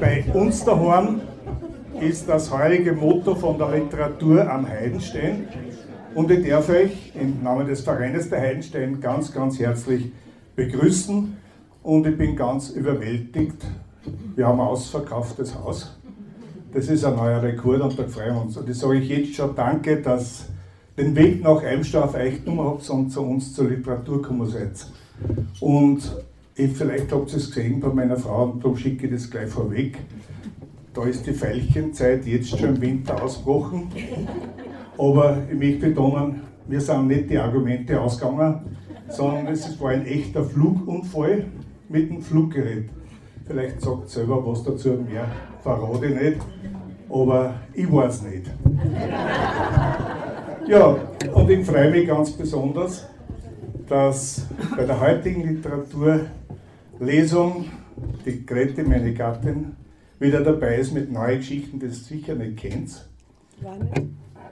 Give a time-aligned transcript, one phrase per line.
[0.00, 1.20] bei uns daheim
[2.00, 5.48] ist das heurige Motto von der Literatur am Heidenstein.
[6.14, 10.12] Und ich darf euch im Namen des Vereines der Heidenstein ganz, ganz herzlich
[10.54, 11.36] begrüßen.
[11.82, 13.64] Und ich bin ganz überwältigt.
[14.36, 15.96] Wir haben ein ausverkauftes Haus.
[16.72, 18.56] Das ist ein neuer Rekord und da freuen wir uns.
[18.56, 20.46] Und ich sage ich jetzt schon Danke, dass
[20.96, 24.86] den Weg nach Eimstau auf euch genommen habt und zu uns zur Literatur gekommen seid.
[25.60, 26.02] Und
[26.66, 29.98] vielleicht habt ihr es gesehen bei meiner Frau und darum schicke ich das gleich vorweg.
[30.92, 33.88] Da ist die Veilchenzeit jetzt schon im Winter ausgebrochen.
[34.98, 38.76] Aber ich möchte betonen, wir sind nicht die Argumente ausgegangen,
[39.08, 41.46] sondern es war ein echter Flugunfall
[41.88, 42.90] mit dem Fluggerät.
[43.46, 45.26] Vielleicht sagt selber was dazu, mehr
[45.62, 46.36] verrate ich nicht,
[47.08, 48.50] aber ich weiß nicht.
[50.66, 50.96] Ja,
[51.32, 53.06] und ich freue mich ganz besonders,
[53.88, 55.62] dass bei der heutigen
[57.00, 57.66] Literaturlesung
[58.24, 59.76] die Grete, meine Gattin,
[60.18, 63.08] wieder dabei ist mit neuen Geschichten, die ihr sicher nicht kennt.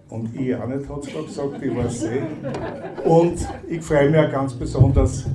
[0.08, 2.22] Und ich auch nicht, hat es gesagt, ich weiß eh.
[3.04, 5.26] Und ich freue mich auch ganz besonders,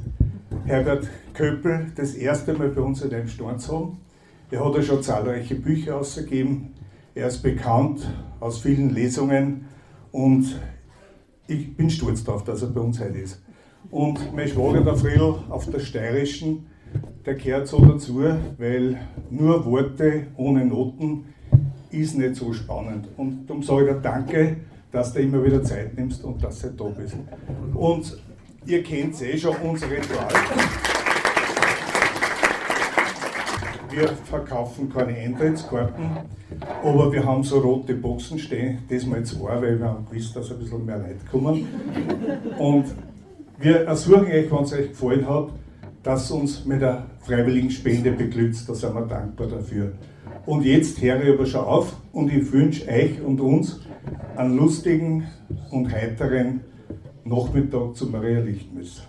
[0.66, 3.97] Herbert Köppel das erste Mal bei uns in einem Stand zu haben.
[4.49, 6.73] Er hat ja schon zahlreiche Bücher ausgegeben.
[7.14, 8.08] Er ist bekannt
[8.39, 9.66] aus vielen Lesungen
[10.11, 10.59] und
[11.47, 13.41] ich bin stolz darauf, dass er bei uns heute ist.
[13.89, 16.67] Und mein Schwager, der Friedl, auf der Steirischen,
[17.25, 18.23] der gehört so dazu,
[18.58, 18.97] weil
[19.30, 21.25] nur Worte ohne Noten
[21.91, 23.08] ist nicht so spannend.
[23.17, 24.58] Und darum sage ich dir Danke,
[24.91, 27.16] dass du immer wieder Zeit nimmst und dass du da bist.
[27.73, 28.17] Und
[28.66, 30.27] ihr kennt eh schon unser Ritual.
[33.92, 36.11] Wir verkaufen keine Eintrittskarten,
[36.81, 40.59] aber wir haben so rote Boxen stehen, diesmal zwei, weil wir haben gewusst, dass ein
[40.59, 41.67] bisschen mehr Leute kommen.
[42.58, 42.86] Und
[43.59, 45.49] wir ersuchen euch, wenn es euch gefallen hat,
[46.03, 49.94] dass uns mit der freiwilligen Spende beglückt, da sind wir dankbar dafür.
[50.45, 53.81] Und jetzt höre ich aber schon auf und ich wünsche euch und uns
[54.35, 55.27] einen lustigen
[55.69, 56.61] und heiteren
[57.23, 59.03] Nachmittag zu Maria Lichtmüss.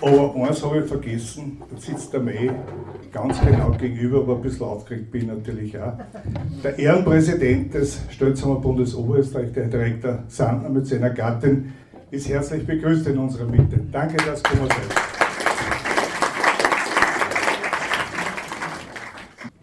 [0.00, 2.50] Aber eins habe ich vergessen, da sitzt der May
[3.12, 5.92] ganz genau gegenüber, aber ein bisschen aufgeregt bin ich natürlich auch.
[6.64, 11.72] Der Ehrenpräsident des Stolzhammer Bundesoberösterreich, der Direktor Sandner mit seiner Gattin,
[12.12, 13.80] ist herzlich begrüßt in unserer Mitte.
[13.90, 14.70] Danke, dass du seid.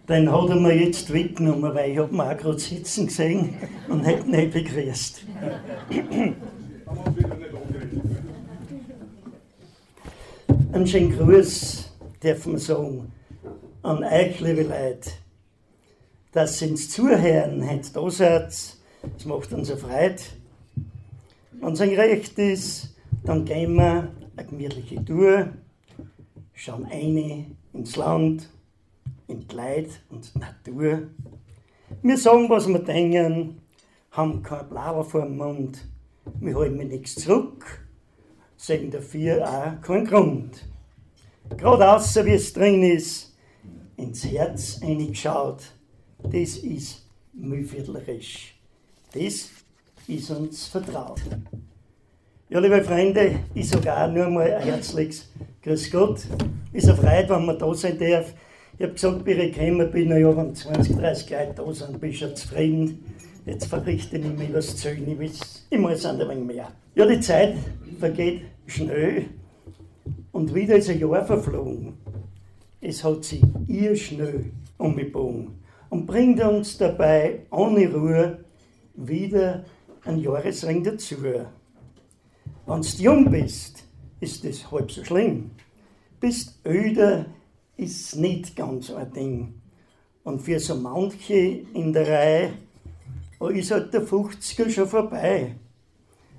[0.08, 3.54] Den hat er mir jetzt weggenommen, weil ich habe ihn auch gerade sitzen gesehen
[3.88, 5.22] und hätte ihn nicht begrüßt.
[10.72, 13.12] Einen schönen Gruß dürfen wir sagen
[13.82, 15.10] an euch, liebe Leute,
[16.32, 18.48] dass ihr uns zuhören, heute da seid.
[18.48, 20.39] Es macht uns eine Freude.
[21.60, 25.50] Wenn es ein Recht ist, dann gehen wir eine gemütliche Tour,
[26.54, 28.48] schauen eine ins Land,
[29.28, 31.02] in die Leute und die Natur.
[32.02, 33.60] Wir sagen, was wir denken,
[34.10, 35.86] haben kein Blauer vor dem Mund,
[36.40, 37.80] wir halten nichts zurück
[38.60, 40.66] sagen dafür auch keinen Grund.
[41.56, 43.34] Gerade außer wie es drin ist,
[43.96, 45.62] ins Herz eingeschaut,
[46.22, 48.54] das ist mühviertlerisch.
[49.12, 49.50] Das
[50.08, 51.20] ist uns vertraut.
[52.48, 55.30] Ja, liebe Freunde, ich sage auch nur mal ein herzliches
[55.62, 56.26] Grüß Gott.
[56.72, 58.34] Ist eine Freude, wenn man da sein darf.
[58.76, 62.10] Ich habe gesagt, wie ich gekommen bin, ja, wenn 20, 30 Leute da sind, bin
[62.10, 63.04] ich schon zufrieden.
[63.46, 66.68] Jetzt verrichte ich mir was zu ich weiß, immer sind ein wenig mehr.
[66.94, 67.54] Ja, die Zeit
[67.98, 69.26] vergeht schnell
[70.32, 71.94] und wieder ist ein Jahr verflogen.
[72.80, 74.46] Es hat sich ihr schnell
[74.78, 78.44] umgebogen und bringt uns dabei ohne Ruhe
[78.94, 79.64] wieder
[80.04, 81.16] ein Jahresring dazu.
[81.22, 83.84] Wenn du jung bist,
[84.20, 85.50] ist das halb so schlimm.
[86.20, 87.26] Bist öder,
[87.76, 89.54] ist nicht ganz ein Ding.
[90.24, 92.52] Und für so manche in der Reihe
[93.54, 95.54] ist halt der 50er schon vorbei.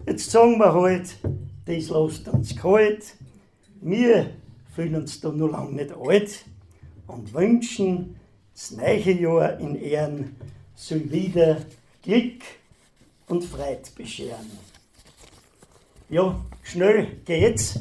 [0.06, 1.18] Jetzt sagen wir halt,
[1.66, 3.16] das lässt uns kalt.
[3.82, 4.32] Wir
[4.76, 6.46] fühlen uns da noch lange nicht alt
[7.08, 8.16] und wünschen
[8.54, 10.36] das neue Jahr in Ehren
[10.76, 11.58] soll wieder
[12.04, 12.44] Glück
[13.32, 14.52] und Freude bescheren.
[16.10, 17.80] Ja, schnell geht's.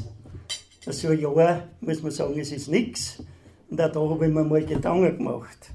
[0.79, 3.21] So ein Jahr muss man sagen, es ist nichts.
[3.69, 5.71] Und auch da habe ich mir mal Gedanken gemacht.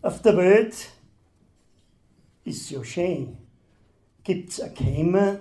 [0.00, 0.74] Auf der Welt
[2.44, 3.36] ist es ja schön.
[4.22, 5.40] Gibt es ein Kämmer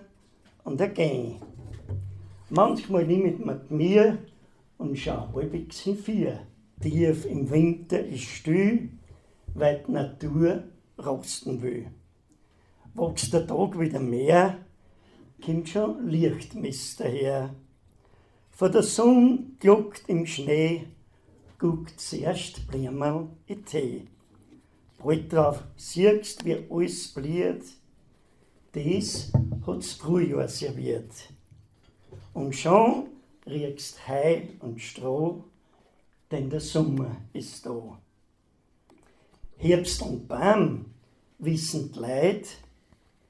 [0.66, 1.36] und ein Gehen.
[2.50, 4.18] Manchmal ich mit mir
[4.78, 6.40] und schaue halbwegs in vier.
[6.82, 8.90] Tief im Winter ist still,
[9.54, 10.64] weil die Natur
[10.98, 11.88] rosten will.
[12.96, 14.60] Wächst der Tag wieder mehr,
[15.44, 17.56] kommt schon Lichtmist daher.
[18.52, 20.86] Vor der Sonne gluckt im Schnee
[21.58, 24.08] guckt zuerst Blimmerl in Tee.
[25.02, 27.64] Bald drauf siehst, wie alles bliert,
[28.74, 29.32] das
[29.66, 31.30] hat's Frühjahr serviert.
[32.34, 33.08] Und schon
[33.48, 35.46] riechst Heu und Stroh,
[36.30, 38.00] denn der Sommer ist da.
[39.58, 40.86] Herbst und Baum
[41.40, 42.48] wissen die Leid,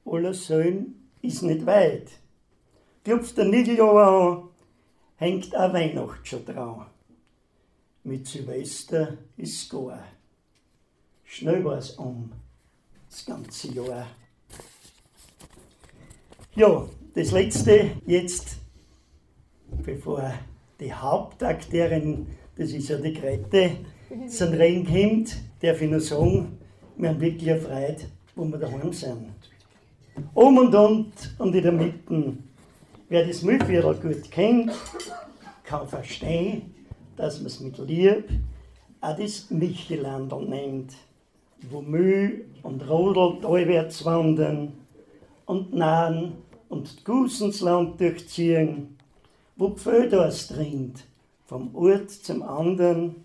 [0.06, 2.12] aller Söhn ist nicht weit.
[3.04, 4.50] Klopft der Nigeljahr an,
[5.18, 6.86] hängt auch Weihnacht schon dran.
[8.04, 10.04] Mit Silvester ist gar.
[11.24, 12.32] Schnell war's um,
[13.10, 14.08] das ganze Jahr.
[16.56, 18.58] Ja, das letzte jetzt,
[19.84, 20.34] bevor
[20.80, 23.78] die Hauptakteurin, das ist ja die Grete,
[24.28, 26.60] zum Reden kommt, darf ich nur sagen,
[26.98, 28.02] wir haben wirklich eine Freude,
[28.36, 29.34] wo wir daheim sind.
[30.34, 32.38] Um und und und in der Mitte,
[33.10, 34.72] wer das Müllviertel gut kennt,
[35.64, 36.74] kann verstehen,
[37.16, 38.30] dass man es mit Lieb
[39.02, 40.94] auch das Michelandl nennt,
[41.70, 44.74] wo Müll und Rodel allwärts wandern
[45.46, 46.34] und nahen
[46.70, 48.98] und Gusensland durchziehen,
[49.56, 51.06] wo Pföders dringt,
[51.46, 53.16] vom Ort zum anderen,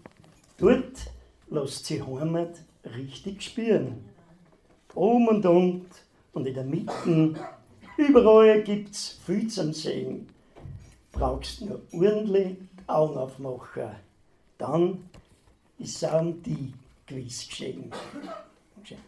[0.58, 1.10] dort
[1.50, 2.60] lässt sie Heimat
[2.96, 4.04] richtig spüren.
[4.94, 5.86] Um und um
[6.38, 7.34] und in der Mitte,
[7.96, 10.28] überall gibt's viel zum Sehen.
[11.10, 12.56] Brauchst nur ordentlich
[12.86, 13.90] Augen aufmachen,
[14.56, 15.10] dann
[15.78, 16.72] ist auch die
[17.06, 17.90] gewiss geschehen.
[18.80, 18.98] geschehen.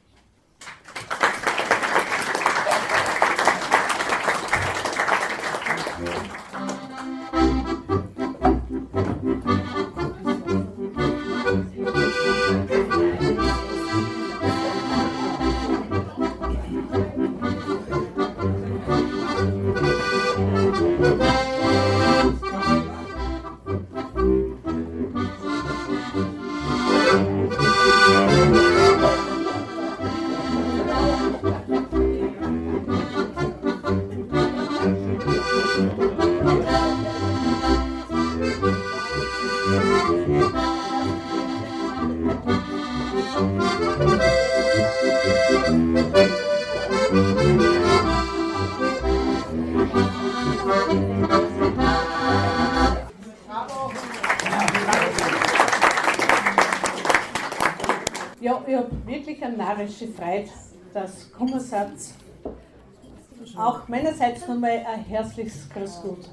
[63.61, 66.29] Auch meinerseits nochmal ein herzliches Grüß Gott.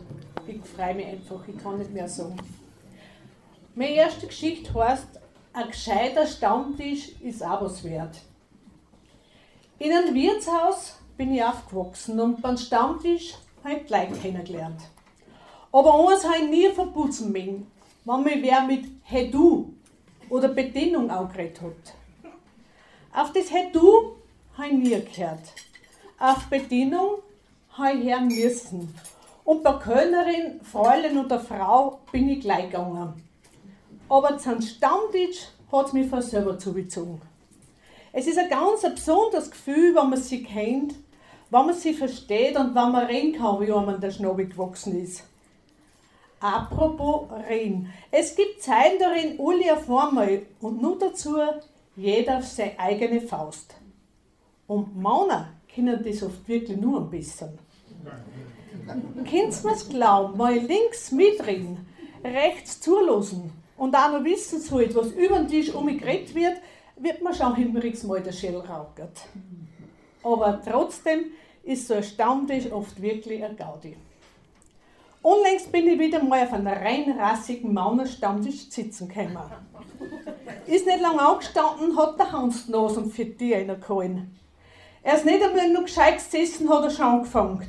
[0.47, 2.37] Ich freue mich einfach, ich kann nicht mehr sagen.
[3.75, 5.07] Meine erste Geschichte heißt,
[5.53, 8.17] ein gescheiter Stammtisch ist auch was wert.
[9.79, 14.81] In einem Wirtshaus bin ich aufgewachsen und beim Stammtisch habe ich Leute kennengelernt.
[15.71, 17.67] Aber eins habe ich nie verputzen mögen,
[18.05, 19.73] wenn mich wer mit Hey du
[20.29, 21.93] oder Bedienung angeredet hat.
[23.13, 24.15] Auf das Hey du
[24.57, 25.53] habe ich nie gehört.
[26.19, 27.19] Auf Bedienung
[27.75, 28.93] hören müssen.
[29.43, 33.13] Und bei Kölnerin, Fräulein oder Frau bin ich gleich gegangen.
[34.09, 37.21] Aber zum Stammtisch hat es mich von selber zugezogen.
[38.11, 40.95] Es ist ein ganz ein besonderes Gefühl, wenn man sie kennt,
[41.51, 45.23] wenn man sie versteht und wenn man reden kann, wie man der Schnabel gewachsen ist.
[46.39, 47.93] Apropos reden.
[48.09, 51.37] Es gibt Zeiten darin alle auf einmal und nur dazu
[51.95, 53.75] jeder auf seine eigene Faust.
[54.67, 57.49] Und Männer können das oft wirklich nur ein bisschen.
[59.17, 61.85] Könnt ihr es glauben, mal links mitreden,
[62.23, 66.57] rechts zulassen und auch noch wissen sollt, was über den Tisch umgeredet wird,
[66.95, 69.21] wird man schon himmerigs mal der Schell raukert.
[70.23, 71.25] Aber trotzdem
[71.63, 73.95] ist so ein Stammtisch oft wirklich ein Gaudi.
[75.21, 79.37] Unlängst bin ich wieder mal auf einem rein rassigen Maunerstammtisch sitzen gekommen.
[80.65, 84.37] Ist nicht lange angestanden, hat der Hans die Nase für die einer gehalten.
[85.07, 87.65] Er ist nicht einmal noch gescheit gesessen, hat er schon angefangen.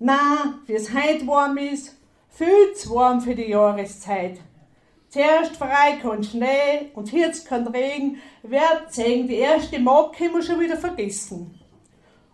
[0.00, 1.94] Na, wie es heute warm ist,
[2.30, 4.40] viel zu warm für die Jahreszeit.
[5.08, 10.42] Zuerst frei kein Schnee und jetzt kein Regen, wird sehen, die erste Mag können wir
[10.42, 11.54] schon wieder vergessen.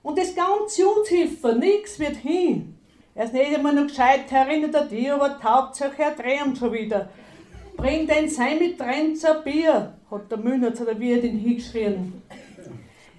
[0.03, 2.79] Und das ganze Unshilfe, nichts wird hin.
[3.15, 7.11] Er ist nicht einmal noch gescheit erinnert an die, aber Hauptsache er dreht schon wieder.
[7.77, 12.23] Bring den Sein mit Trenzer Bier, hat der Mühner zu der Wirtin hingeschrien.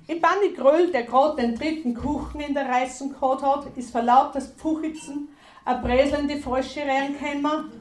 [0.07, 4.03] Im Banni Gröll, der gerade den dritten Kuchen in der Reißen gehabt hat, ist vor
[4.03, 5.29] lauter Pfuchitzen
[5.65, 7.71] ein Bresel in die Frösche reingekommen.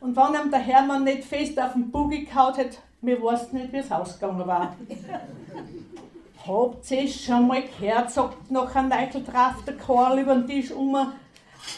[0.00, 3.72] Und wenn ihm der Hermann nicht fest auf den Buggy gehauen hat, mir weiß nicht,
[3.72, 4.76] wie es ausgegangen war.
[6.46, 10.70] Habt ihr schon mal gehört, sagt noch ein Neichel drauf der Karl über den Tisch
[10.70, 10.94] um,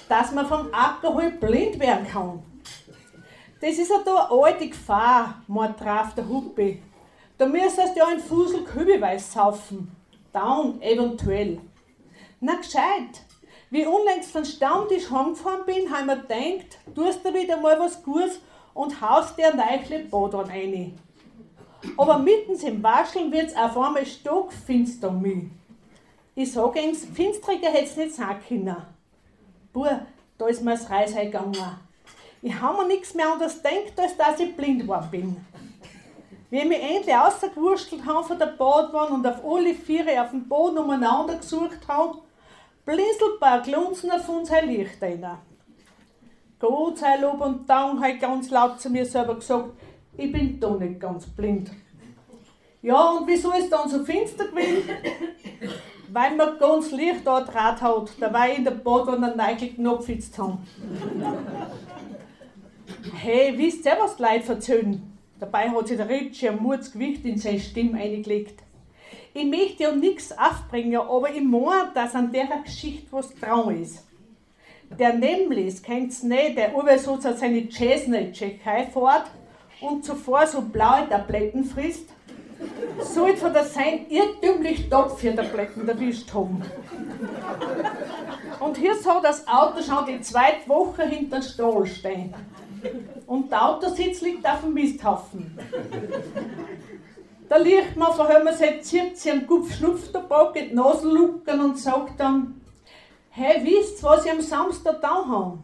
[0.08, 2.42] dass man vom Alkohol blind werden kann.
[3.60, 6.82] Das ist ja da eine alte Gefahr, meint drauf der Huppi.
[7.42, 9.90] Da müsstest du ja ein Fusel Kübelweiß saufen.
[10.32, 11.58] Down, eventuell.
[12.38, 13.20] Na gescheit.
[13.68, 18.00] Wie unlängst von Stammtisch heimgefahren bin, habe ich mir gedacht, tust du wieder mal was
[18.00, 18.38] Gutes
[18.74, 20.96] und haust dir ein Neichle Badon rein.
[21.96, 25.46] Aber mittens im Wascheln wird's auf einmal stockfinster um mich.
[26.36, 28.76] Ich sag ihnen, finstriger hätt's nicht sein können.
[29.72, 29.98] Buh,
[30.38, 31.56] da ist mir das Reis gegangen.
[32.40, 35.44] Ich habe mir nichts mehr anderes gedacht, als dass ich blind geworden bin.
[36.52, 40.46] Wie ich mich endlich rausgewurstelt habe von der Badwanne und auf alle Viere auf dem
[40.46, 42.18] Boden umeinander gesucht habe,
[42.84, 45.26] blinzelt bei Glunzen auf unser Licht rein.
[46.58, 49.70] Gott sei Lob und Dank, habe ich ganz laut zu mir selber gesagt,
[50.18, 51.70] ich bin da nicht ganz blind.
[52.82, 54.90] Ja, und wieso ist dann so finster gewesen?
[56.12, 60.36] Weil man ganz Licht da draht hat, dabei in der Badwanne einen neuen Knopf jetzt
[60.36, 60.58] haben.
[63.14, 65.11] Hey, wisst ihr, was die Leute erzählen?
[65.42, 68.62] Dabei hat sich der Ritchie ein Mutsgewicht in seine Stimme eingelegt.
[69.34, 74.06] Ich möchte ja nichts aufbringen, aber ich meine, dass an der Geschichte was dran ist.
[74.96, 79.32] Der nämlich, kennt's nicht, der Uwe hat seine Chesney-Tschechei fährt
[79.80, 82.10] und zuvor so blaue Tabletten frisst,
[83.00, 86.62] sollte von der sein irrtümlich Tabletten erwischt haben.
[88.60, 92.32] Und hier soll das Auto schon die zweite Woche hinter dem Stall stehen.
[93.26, 95.58] Und der Autositz liegt auf dem Misthaufen.
[97.48, 102.18] Da liegt man von seit zieht sie am Kopf Schnupftabak in die Nasenlucken und sagt
[102.18, 102.60] dann,
[103.30, 105.62] hey, wisst was ich am Samstag da haben?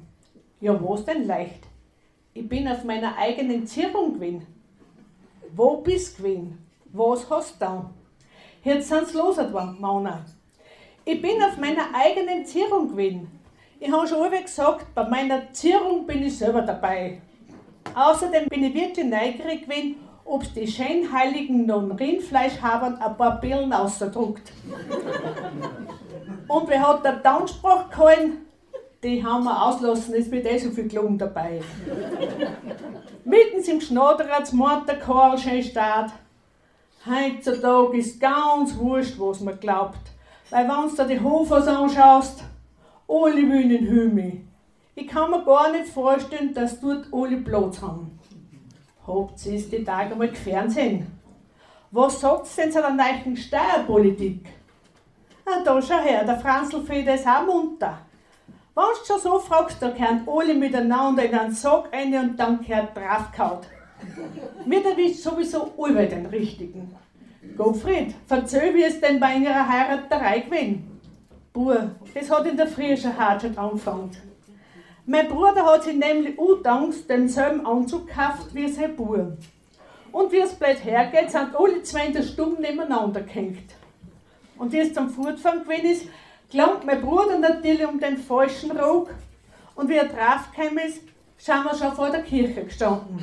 [0.61, 1.67] Ja, was denn leicht?
[2.35, 4.47] Ich bin auf meiner eigenen Zierung gewesen.
[5.55, 6.59] Wo bist du gewesen?
[6.93, 7.91] Was hast du da?
[8.65, 9.39] Jetzt sind's los,
[9.79, 10.25] Mona.
[11.05, 13.38] Ich bin auf meiner eigenen Zierung gewesen.
[13.81, 17.21] Ich habe schon immer gesagt, bei meiner Zierung bin ich selber dabei.
[17.95, 24.53] Außerdem bin ich wirklich neugierig gewesen, ob die scheinheiligen Non-Rindfleischhabern ein paar Pillen ausgedruckt.
[26.49, 28.47] Und wer hat der Downspruch gehalten?
[29.05, 31.61] Die haben wir auslassen, es wird eh so viel Klum dabei.
[33.25, 36.11] Mitten im Schnaderer meint der Karl schön Staat.
[37.07, 40.01] Heutzutage ist ganz wurscht, was man glaubt.
[40.51, 42.43] Weil wenn du dir die Hofers anschaust,
[43.09, 44.45] alle wollen Hümi.
[44.95, 48.19] Ich kann mir gar nicht vorstellen, dass dort alle Platz haben.
[49.07, 51.07] Habt ihr die Tage mal Fernsehen?
[51.91, 54.47] Was sagt denn zu der neuen Steuerpolitik?
[55.47, 57.99] Ah, da schau her, der Franzlfeder ist auch munter.
[58.75, 62.61] Wenn du schon so fragst, da gehören alle miteinander in einen Sack rein und dann
[62.61, 63.61] gehört draufgehauen.
[64.67, 66.95] Mir erwischt sowieso alle den Richtigen.
[67.57, 70.98] Gottfried, verzeih, wie es denn bei ihrer Heiraterei gewesen?
[71.59, 74.17] Bur, das hat in der Früh schon hart schon angefangen.
[75.07, 79.37] Mein Bruder hat sich nämlich undanks denselben Anzug gekauft wie sein Bur.
[80.13, 83.75] Und wie es blöd hergeht, sind alle zwei in der Stube nebeneinander gehängt.
[84.57, 86.07] Und wie es zum Fortfahren gewesen ist,
[86.49, 89.11] glaubt mein Bruder natürlich um den falschen Rock.
[89.75, 91.03] Und wie er draufgekommen ist,
[91.39, 93.21] schauen wir schon vor der Kirche gestanden.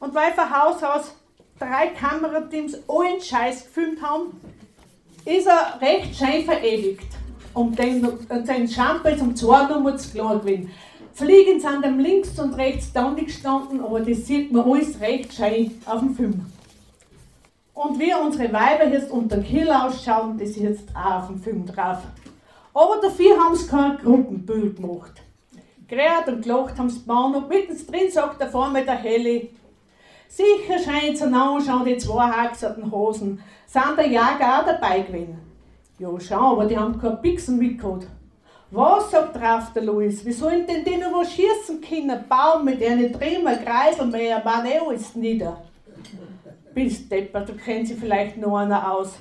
[0.00, 1.14] Und weil von Haus aus
[1.58, 4.40] drei Kamerateams allen Scheiß gefilmt haben,
[5.24, 7.06] ist er recht schön verewigt.
[7.54, 10.70] Um den, den Schampel zum Zornummer zu klar gewesen.
[11.12, 15.34] Fliegen sind ihm links und rechts da nicht gestanden, aber das sieht man alles recht
[15.34, 16.46] schön auf dem Film.
[17.74, 21.66] Und wie unsere Weiber jetzt unter Kill ausschauen, das ist jetzt auch auf dem Film
[21.66, 21.98] drauf.
[22.72, 25.12] Aber dafür haben sie kein Gruppenbild gemacht.
[25.88, 29.50] Gerät und gelacht haben sie Bauernhof, mittendrin sagt der vorne der Heli,
[30.34, 33.42] Sicher scheint es anschauen, die zwei haxerten Hosen.
[33.66, 35.36] Sind der Jäger auch dabei gewesen?
[35.98, 38.06] Ja, schau, aber die haben kein Pixen mitgehabt.
[38.70, 40.24] Was sagt drauf der Luis?
[40.24, 42.24] Wie sollen denn die noch was schießen können?
[42.30, 45.62] Baum mit einer Trimmer, Kreisel mehr, waren eh alles nieder.
[46.72, 49.16] Bis deppert, da kennen sie vielleicht noch einer aus.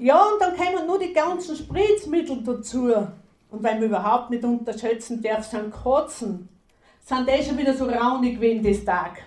[0.00, 2.92] Ja, und dann kommen nur die ganzen Spritzmittel dazu.
[3.48, 6.48] Und weil man überhaupt nicht unterschätzen darf, sind Kotzen.
[7.00, 9.22] Sind eh schon wieder so raunig wie in das Tag.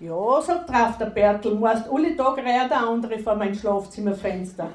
[0.00, 4.68] Ja, sagt drauf der Bertel, musst alle Tage reiht der andere vor mein Schlafzimmerfenster.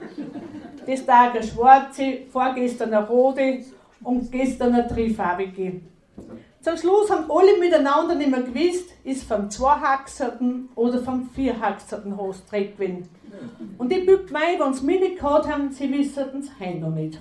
[0.85, 3.59] Das Tag eine schwarze, vorgestern eine rote
[4.03, 5.79] und gestern eine dreifarbige.
[6.61, 12.77] Zum Schluss haben alle miteinander nicht mehr gewusst, ist vom zweihaxerten oder vom vierhaxerten Hostreck
[12.77, 13.07] gewesen.
[13.77, 16.89] Und ich bück mein, wenn sie mich nicht gehabt haben, sie wissen es heute noch
[16.89, 17.17] nicht.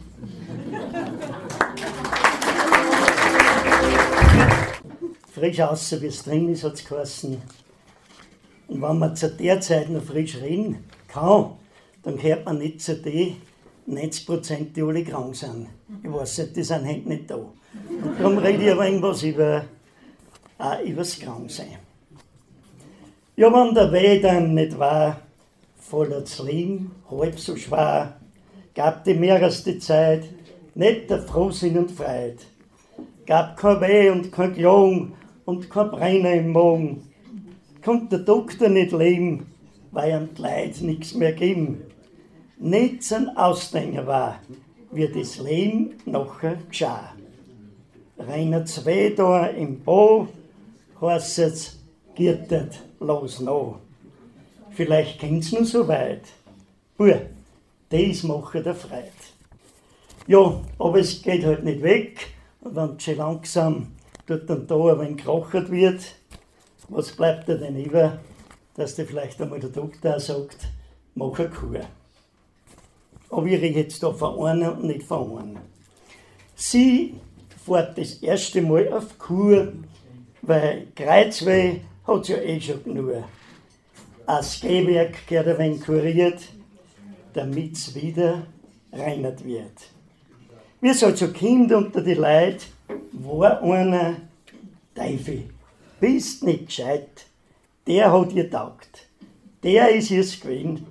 [5.33, 7.41] Frisch außer wie es drin ist, hat es geheißen,
[8.73, 11.51] und wenn man zu der Zeit noch frisch reden kann,
[12.03, 13.37] dann hört man nicht zu den
[13.85, 15.67] 90 Prozent, die alle krank sind.
[16.03, 17.37] Ich weiß nicht, die sind heute nicht da.
[17.37, 19.65] Und darum rede ich aber irgendwas über
[20.57, 21.79] auch übers Kranksein.
[23.37, 25.21] Ja, wenn der Weh dann nicht war,
[25.77, 28.17] voller das Leben halb so schwer,
[28.75, 30.25] gab die mehreste Zeit
[30.75, 32.39] nicht der Frohsinn und Freude.
[33.27, 35.13] Gab kein Weh und kein Klagen
[35.45, 37.12] und kein Brennen im Magen.
[37.85, 39.47] Konnte der Doktor nicht leben,
[39.91, 41.83] weil ihm die Leute nichts mehr geben.
[42.59, 44.39] Nicht sein Ausdenken war,
[44.93, 47.13] wie das Leben nachher geschah.
[48.19, 50.29] Reiner zwei da im Bo,
[51.01, 51.81] heißt es,
[52.15, 53.81] giertet los noch.
[54.71, 56.23] Vielleicht kennt's nur so weit.
[56.97, 57.15] Buh,
[57.89, 59.13] das mache der Freit.
[60.29, 62.29] Ja, aber es geht halt nicht weg.
[62.61, 63.87] Und wenn schon langsam
[64.27, 66.01] dort und da ein wenig gerochert wird,
[66.93, 68.19] was bleibt dir denn über,
[68.75, 70.69] dass dir vielleicht einmal der Doktor sagt,
[71.15, 71.81] mach eine Kur.
[73.31, 75.59] Aber ich rede jetzt da von einer und nicht von einem.
[76.55, 77.15] Sie
[77.65, 79.73] fährt das erste Mal auf Kur,
[80.43, 83.25] weil Kreuzweh hat ja eh schon genug.
[84.27, 86.41] Als Gehwerk gehört ein wenig kuriert,
[87.33, 88.47] damit es wieder
[88.93, 89.73] reinert wird.
[90.81, 92.67] Wir so also Kind unter die Leute
[93.13, 94.17] war einer
[94.95, 95.52] Teufel.
[96.03, 97.27] Bist nicht gescheit,
[97.87, 99.07] der hat ihr taugt.
[99.63, 100.85] Der ist ihrs gewesen.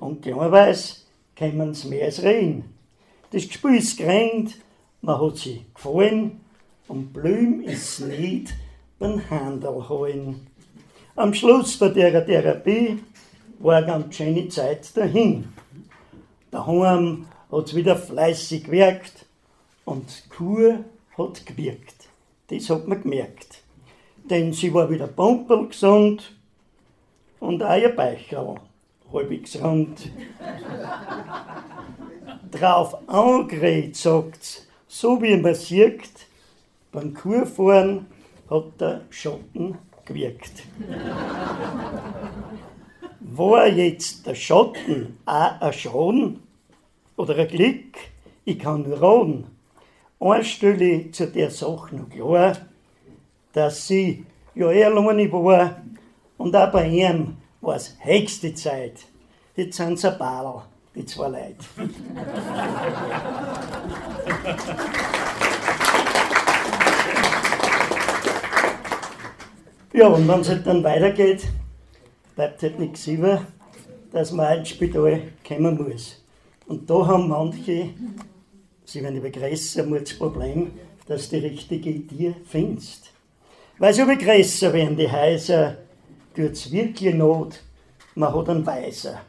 [0.00, 1.02] Und klarerweise
[1.36, 2.64] können sie mehr als reden.
[3.30, 4.54] Das Gespiel ist gerannt,
[5.02, 6.40] man hat sie gefallen
[6.88, 8.54] und Blüm ist nicht
[8.98, 10.46] beim Handel holen.
[11.14, 13.00] Am Schluss der Therapie
[13.58, 15.52] war eine ganz schöne Zeit dahin.
[16.50, 19.26] Daheim hat es wieder fleißig gewirkt
[19.84, 20.86] und Kur
[21.18, 22.08] hat gewirkt.
[22.46, 23.67] Das hat man gemerkt.
[24.28, 26.32] Denn sie war wieder pumperl gesund
[27.40, 28.56] und auch ihr Beicherl
[29.12, 30.10] halbwegs rund.
[32.50, 36.26] Drauf angeregt, sagt so wie man sieht,
[36.92, 38.06] beim Kurfahren
[38.50, 40.62] hat der Schatten gewirkt.
[43.20, 46.40] War jetzt der Schatten auch ein Schaden
[47.16, 47.98] oder ein Glück?
[48.44, 49.46] Ich kann nur raten.
[50.20, 52.56] Eins stelle ich zu der Sache noch klar,
[53.58, 55.82] dass sie ja alleine war
[56.36, 59.00] und auch bei ihm war es höchste Zeit.
[59.56, 60.62] Jetzt sind sie ein Badl,
[60.94, 61.56] die zwei Leute.
[69.92, 71.48] ja, und wenn es halt dann weitergeht,
[72.36, 73.44] bleibt halt nichts über,
[74.12, 76.22] dass man ins Spital kommen muss.
[76.68, 77.90] Und da haben manche,
[78.84, 80.70] sie werden über größer, das Problem,
[81.08, 83.17] dass du die richtige Idee findest.
[83.78, 85.76] Weil so wie größer werden die Häuser,
[86.34, 87.62] tut es wirklich Not,
[88.16, 89.20] man hat einen Weiser.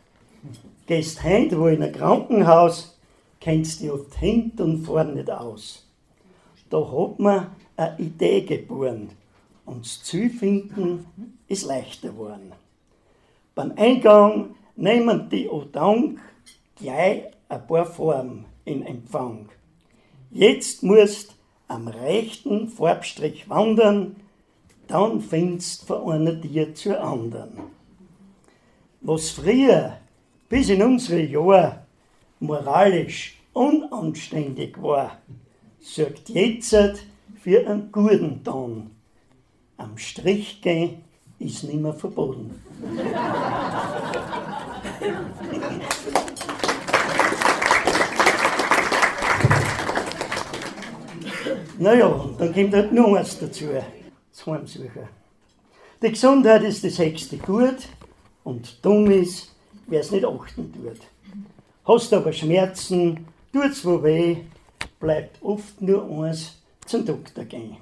[0.88, 3.00] Gehst heim wo in ein Krankenhaus,
[3.40, 5.88] kennst dich oft hint und vorn nicht aus.
[6.72, 9.10] Da hat man eine Idee geboren
[9.66, 11.06] und das finden
[11.48, 12.54] ist leichter geworden.
[13.54, 16.20] Beim Eingang nehmen die o Dank
[16.76, 19.50] gleich ein paar Formen in Empfang.
[20.32, 21.36] Jetzt musst
[21.68, 24.16] am rechten Farbstrich wandern,
[24.90, 27.52] dann findest von einer dir zur anderen.
[29.02, 29.98] Was früher
[30.50, 31.86] bis in unsere Jahre
[32.40, 35.20] moralisch unanständig war,
[35.80, 36.76] sorgt jetzt
[37.42, 38.90] für einen guten Ton.
[39.78, 41.04] Am Strich gehen
[41.38, 42.60] ist nicht mehr verboten.
[51.78, 53.68] naja, dann kommt halt noch was dazu,
[54.40, 55.08] das Heimsuchen.
[56.02, 57.88] Die Gesundheit ist das höchste Gut
[58.44, 59.54] und dumm ist,
[59.88, 61.00] wer es nicht achten tut.
[61.86, 64.38] Hast aber Schmerzen, tut's wo weh,
[65.00, 67.78] bleibt oft nur eins zum Doktor gehen.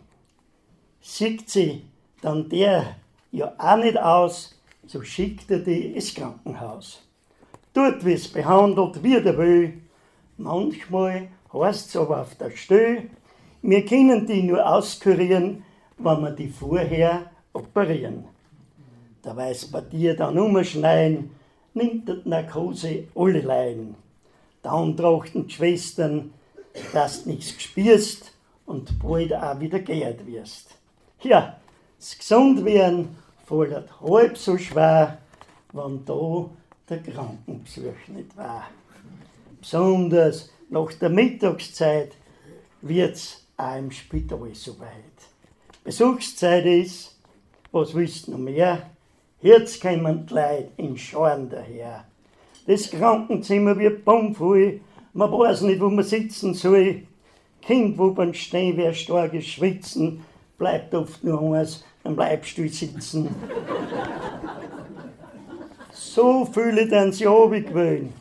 [1.02, 1.84] Sieht sie
[2.22, 2.96] dann der
[3.32, 4.56] ja auch nicht aus,
[4.88, 7.02] so schickt er die ins Krankenhaus.
[7.74, 9.82] Dort wir's behandelt, wie der will.
[10.38, 13.04] Manchmal heißt's aber auf der Stelle,
[13.62, 15.64] wir können die nur auskurieren,
[15.98, 18.26] wenn wir die vorher operieren.
[19.22, 21.32] Da weiß bei dir dann umschneiden,
[21.74, 23.96] nimmt die Narkose alle Leiden.
[24.62, 26.34] Dann trachten die Schwestern,
[26.94, 28.34] dass du nichts spürst
[28.66, 30.76] und bald auch wieder geehrt wirst.
[31.22, 31.58] Ja,
[31.98, 35.18] das Gesundwerden fordert halb so schwer,
[35.74, 36.50] wenn da
[36.90, 38.66] der Krankenbesuch nicht war.
[39.60, 42.14] Besonders nach der Mittagszeit
[42.82, 45.17] wird's auch im Spital soweit.
[45.88, 47.18] Besuchszeit ist,
[47.72, 48.90] was willst du noch mehr?
[49.42, 52.04] Jetzt kommen die Leute in Scharen daher.
[52.66, 54.82] Das Krankenzimmer wird bummvoll,
[55.14, 57.04] man weiß nicht, wo man sitzen soll.
[57.62, 60.26] Kind, wo beim Stehen wer starkes Schwitzen,
[60.58, 63.30] bleibt oft nur eins am Leibstuhl sitzen.
[65.94, 68.12] so fühle dann sie gewöhnt.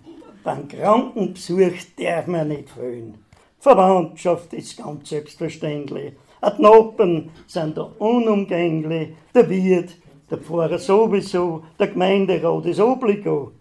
[0.44, 3.18] Beim Krankenbesuch darf man nicht fehlen.
[3.58, 6.12] Verwandtschaft ist ganz selbstverständlich.
[6.42, 9.14] Die Noppen sind da unumgänglich.
[9.34, 9.96] Der Wirt,
[10.30, 13.52] der Pfarrer sowieso, der Gemeinderat ist obligo.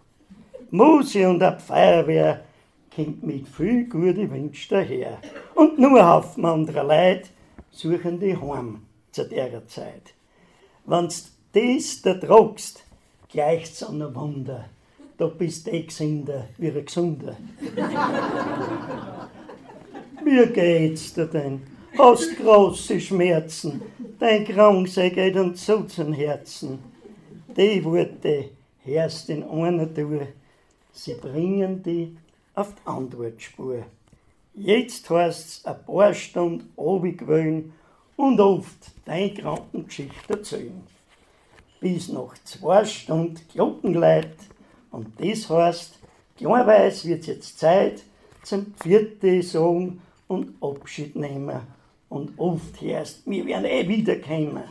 [0.70, 2.44] Musi und die Feuerwehr
[2.94, 5.18] kommt mit viel guten Wünschen daher.
[5.54, 7.28] Und nur ein Haufen anderer Leute
[7.70, 10.14] suchen die heim zu der Zeit.
[10.84, 12.84] Wenn's das da tragst,
[13.28, 14.66] gleicht's an ein Wunder.
[15.18, 17.36] Da bist du eh gesünder wie ein Gesunder.
[20.24, 21.75] Wie geht's dir denn?
[21.98, 23.80] Hast große Schmerzen,
[24.18, 26.78] dein Kranksein geht uns so zum Herzen.
[27.56, 28.50] Die Worte
[28.84, 30.26] hörst in einer Tour,
[30.92, 32.14] sie bringen die
[32.54, 33.84] auf die Antwortspur.
[34.54, 37.72] Jetzt heißt's ein paar Stunden runtergewöhnen
[38.16, 40.82] und oft deine Krankengeschichte erzählen.
[41.80, 44.36] Bis nach zwei Stunden Glockenleit
[44.90, 45.98] und das heißt,
[46.36, 48.02] klarweise wird jetzt Zeit
[48.42, 51.75] zum vierten Song und Abschied nehmen.
[52.08, 54.62] Und oft heißt, wir werden eh wiederkommen.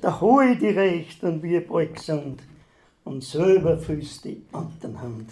[0.00, 2.42] Da hol ich die Recht und wir bald gesund.
[3.04, 5.30] Und selber fühlst die anderen Hand.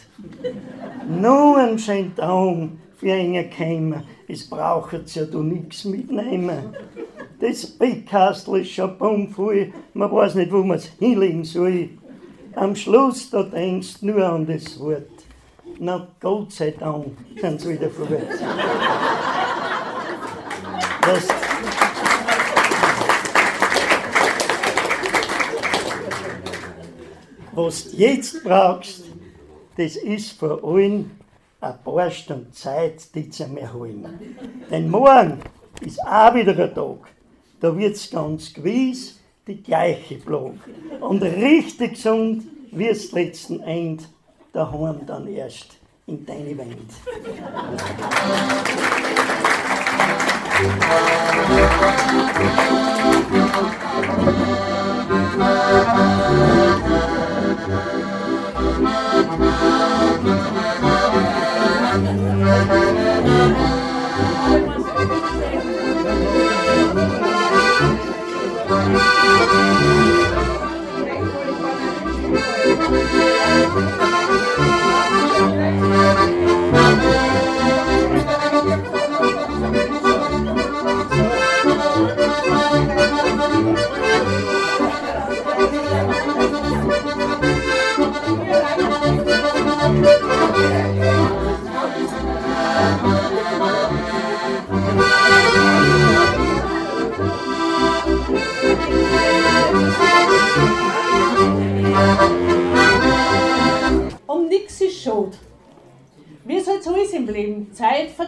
[1.08, 6.74] Nur ein schönen Tag für einen Kämmer, es braucht ja du nix mitnehmen.
[7.40, 11.90] Das Bickkastel ist schon bummvoll, man weiß nicht, wo man es hinlegen soll.
[12.56, 15.06] Am Schluss, da denkst nur an das Wort.
[15.78, 17.06] Na Gott sei Dank
[17.40, 18.42] sind sie wieder vorwärts.
[21.08, 21.26] Das,
[27.52, 29.04] was du jetzt brauchst,
[29.78, 31.12] das ist vor allem
[31.62, 34.06] ein paar Stunden Zeit, die zu mir holen.
[34.70, 35.38] Denn morgen
[35.80, 36.98] ist auch wieder ein Tag.
[37.58, 40.58] Da wird es ganz gewiss die gleiche Plage.
[41.00, 44.06] Und richtig gesund wirst letzten End
[44.52, 46.90] daheim dann erst in deine Welt.
[50.60, 50.88] Um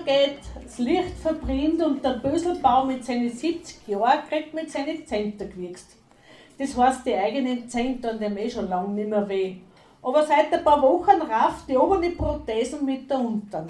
[0.05, 5.47] Vergeht, das Licht verbrennt und der Böselbaum mit seinen 70 Jahren kriegt mit seinen Zentner
[5.47, 5.97] gewichst.
[6.59, 9.57] Das heißt, die eigenen Zentner dem eh schon lange nicht mehr weh.
[10.03, 13.67] Aber seit ein paar Wochen rafft die obere Prothesen mit der unteren.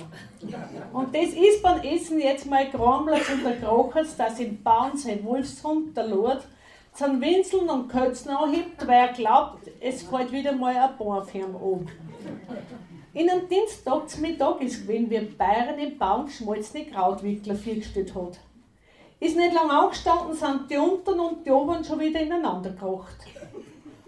[0.92, 5.24] Und das ist beim Essen jetzt mal Kramlers und der Krochers, dass im Bauen sein
[5.24, 6.46] Wolfshund, der Lord,
[6.92, 10.90] zum Winseln und Kötzen anhebt, weil er glaubt, es fällt wieder mal ein
[11.34, 11.86] ihm um.
[13.12, 18.38] In einem Dienstag zum Mittag ist gewesen, wie Bayern im Baum geschmolzene Krautwickler vorgestellt hat.
[19.18, 23.16] Ist nicht lang angestanden, sind die unteren und die oberen schon wieder ineinander gekocht.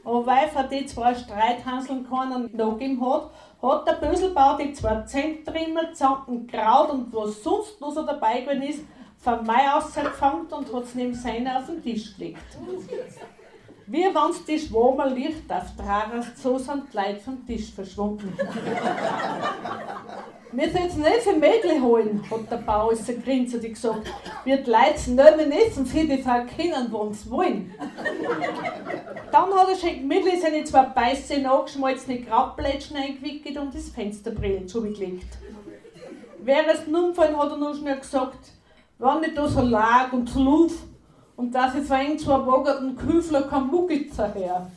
[0.04, 5.92] Aber weil von den zwei Streithanseln keiner nachgegeben hat, hat der Böselbau die zwei Zentrimmer
[5.92, 8.84] zusammen Kraut und was sonst noch so dabei gewesen ist,
[9.18, 12.56] von Mai aus und hat es neben seiner auf den Tisch gelegt.
[13.86, 18.32] Wie wenn's die Schwammer Licht auftragen, so sind die Leute vom Tisch verschwunden.
[20.54, 24.12] Wir soll's nicht für Mädchen holen, hat der Bauer der Grinser gesagt.
[24.44, 27.72] Wir die Leute nehmen essen für die verkennen, wo sie wollen.
[29.30, 35.38] Dann hat er schon gemütlich seine zwei Beiße angeschmolzene Grabblättchen eingewickelt und das Fensterbrillen zugelegt.
[36.42, 38.50] Während es nun hat er noch schnell gesagt,
[38.98, 40.82] wenn ich da so lag und so luf
[41.42, 44.70] und dass ich so eng zwei wagerten Küfler kein Muggitzer her.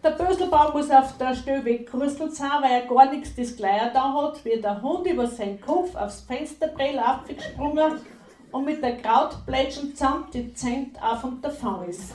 [0.00, 4.12] Der Böselbaum muss auf der Stelle weggerüstelt sein, weil er gar nichts das Gleiche da
[4.14, 7.94] hat, wie der Hund über seinen Kopf aufs Fensterbrill abgesprungen
[8.52, 12.14] und mit der Krautplätschen zusammen die Zent auf und davon ist.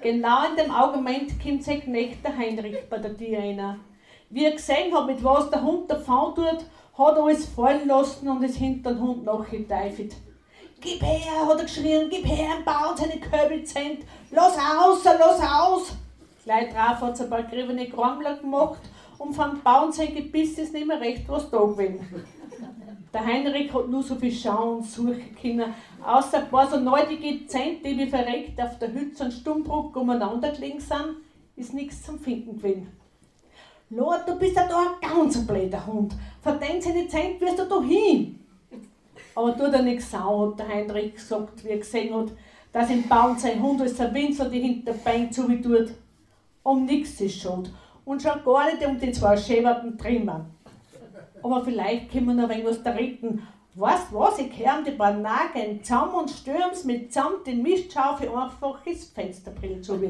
[0.00, 3.76] genau in dem Augenblick kommt sein Knecht der Heinrich bei der Tür.
[4.30, 8.28] Wie er gesehen hat, mit was der Hund davon tut, hat er alles fallen lassen
[8.28, 10.14] und ist hinter den Hund nachgeteifelt.
[10.84, 14.00] Gib her, hat er geschrien, gib her, ein Bauern seine Köbelzent.
[14.30, 15.96] Los aus, los aus.
[16.44, 18.82] Gleich drauf hat es ein paar griffene Krammler gemacht
[19.16, 22.00] und vom Bauern sein Gebiss ist nicht mehr recht was da gewesen.
[23.14, 25.72] Der Heinrich hat nur so viel schauen und suchen können,
[26.04, 30.50] außer ein paar so neudige Zent, die wie verreckt auf der Hütze und Stummbruck umeinander
[30.50, 31.16] gelegen sind,
[31.56, 32.88] ist nichts zum Finden gewesen.
[33.88, 36.14] Lord, du bist ja da ein ganz blöder Hund.
[36.42, 38.43] Verdient seine Zent wirst du da hin.
[39.34, 42.28] Aber tut er nichts sau, hat der Heinrich gesagt, wie er gesehen hat,
[42.72, 45.90] dass im Baum sein Hund als ein Winzer die hinter Bein tut.
[46.62, 47.70] Um nichts ist schuld.
[48.04, 50.46] Und schon gar nicht um die zwei schäberten Trimmer.
[51.42, 53.46] Aber vielleicht können wir noch ein was da retten.
[53.76, 58.86] Weißt was, ich höre die paar Nageln zusammen und stürms mit samt den Mistschaufel einfach
[58.86, 60.00] ins Fensterbrill zu.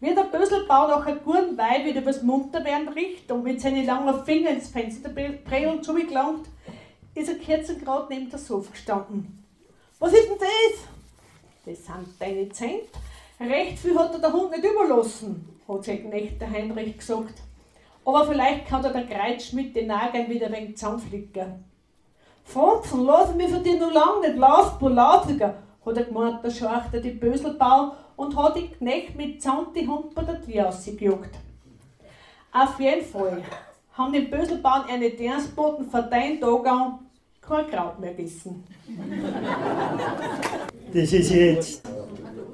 [0.00, 4.24] Wie der Böselbau nach einem guten Weib wieder übers Munterwerden riecht und mit seinen langen
[4.24, 6.46] Fingern ins Fensterbrill zugelangt,
[7.18, 9.44] ist er kerzengrad neben der Sofa gestanden.
[9.98, 10.80] Was ist denn das?
[11.66, 12.88] Das sind deine Zent.
[13.40, 17.34] Recht viel hat er der Hund nicht überlassen, hat sein Knecht der Heinrich gesagt.
[18.04, 21.64] Aber vielleicht kann er der Kreuz mit den Nageln wieder ein wenig zusammenflicken.
[22.44, 25.54] Franzen, lass mich von dir noch lange nicht, lass Polaziger,
[25.84, 30.14] hat er gemeint, der Schorchter die Böselbau und hat die Knecht mit Zand die Hund
[30.14, 31.36] bei der Tür rausgejagt.
[32.52, 33.42] Auf jeden Fall
[33.92, 36.66] haben die Böselbauern eine Dienstboten vor deinen Tag
[37.48, 38.64] kein Kraut mehr gegessen.
[40.92, 41.82] Das ist jetzt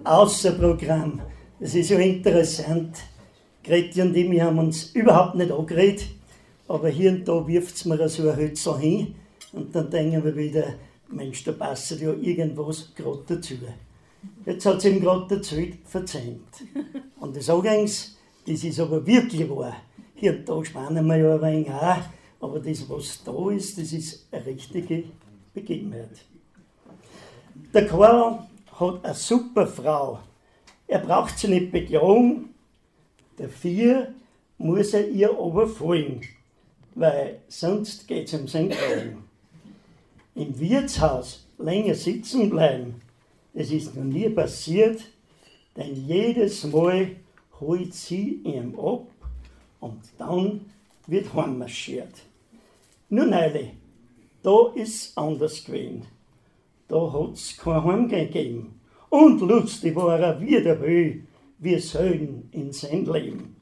[0.05, 1.21] außer Programm.
[1.59, 2.97] Das ist so interessant.
[3.63, 6.07] Greti und ich, haben uns überhaupt nicht angeredet,
[6.69, 9.15] aber hier und da wirft es mir so ein Hölzel hin
[9.53, 10.75] und dann denken wir wieder,
[11.09, 13.55] Mensch, da passt ja irgendwas gerade dazu.
[14.45, 16.41] Jetzt hat es ihm gerade dazu verzeiht.
[17.21, 19.77] Und das Angangs, das ist aber wirklich wahr.
[20.15, 21.97] Hier und da spannen wir ja ein wenig auch,
[22.45, 25.05] aber das, was da ist, das ist eine richtige
[25.55, 26.27] Begebenheit.
[27.73, 28.47] Der Karl
[28.79, 30.19] hat eine super Frau.
[30.87, 32.51] Er braucht sie nicht beklagen.
[33.39, 34.09] Dafür
[34.59, 36.21] muss er ihr aber folgen,
[36.95, 39.25] weil sonst geht es um sein Glauben.
[40.35, 43.01] Im Wirtshaus länger sitzen bleiben,
[43.55, 45.01] das ist noch nie passiert,
[45.77, 47.17] denn jedes Mal
[47.59, 49.07] holt sie ihm ab
[49.81, 50.61] und dann
[51.07, 52.13] wird heimmarschiert.
[53.15, 53.69] Nur neulich,
[54.43, 56.05] da ist anders gewesen.
[56.89, 58.81] Da hat es kein Heimgehen gegeben.
[59.09, 61.21] Und lustig war er wie der Höhe,
[61.59, 63.55] wir sollen in sein Leben.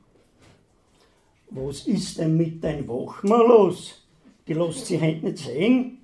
[1.50, 4.02] Was ist denn mit dein Wachmann los?
[4.48, 5.98] Die lässt sich heute nicht sehen,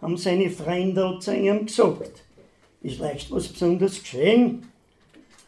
[0.00, 2.24] haben seine Freunde zu ihm gesagt.
[2.80, 4.66] Ist leicht was Besonderes geschehen?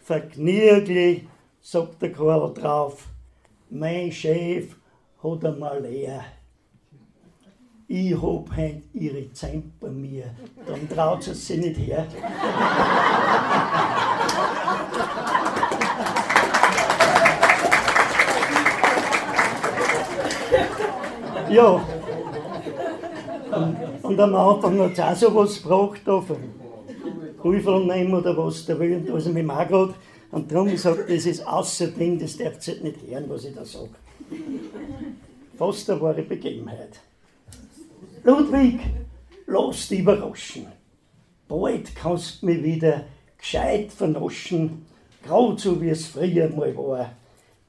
[0.02, 1.22] Vergnüglich,
[1.62, 3.06] sagt der Karl drauf,
[3.70, 4.76] mein Chef
[5.22, 6.22] hat einmal leer.
[7.88, 10.24] Ich hab heute ihre Zeit bei mir,
[10.66, 12.04] dann traut sie sich nicht her.
[21.48, 21.86] ja.
[24.02, 26.38] Und, am Anfang hat es auch so was gebracht, da von
[27.38, 29.94] Prüfer nehmen oder was der will, und da ist er mit Margot.
[30.32, 33.90] Und darum gesagt, das ist außerdem, das darf ihr nicht hören, was ich da sage.
[35.56, 37.00] Fast eine wahre Begebenheit.
[38.26, 38.80] Ludwig,
[39.46, 40.66] lass dich überraschen.
[41.46, 43.04] Bald kannst du mich wieder
[43.38, 44.84] gescheit vernaschen,
[45.22, 47.12] grad so wie es früher mal war.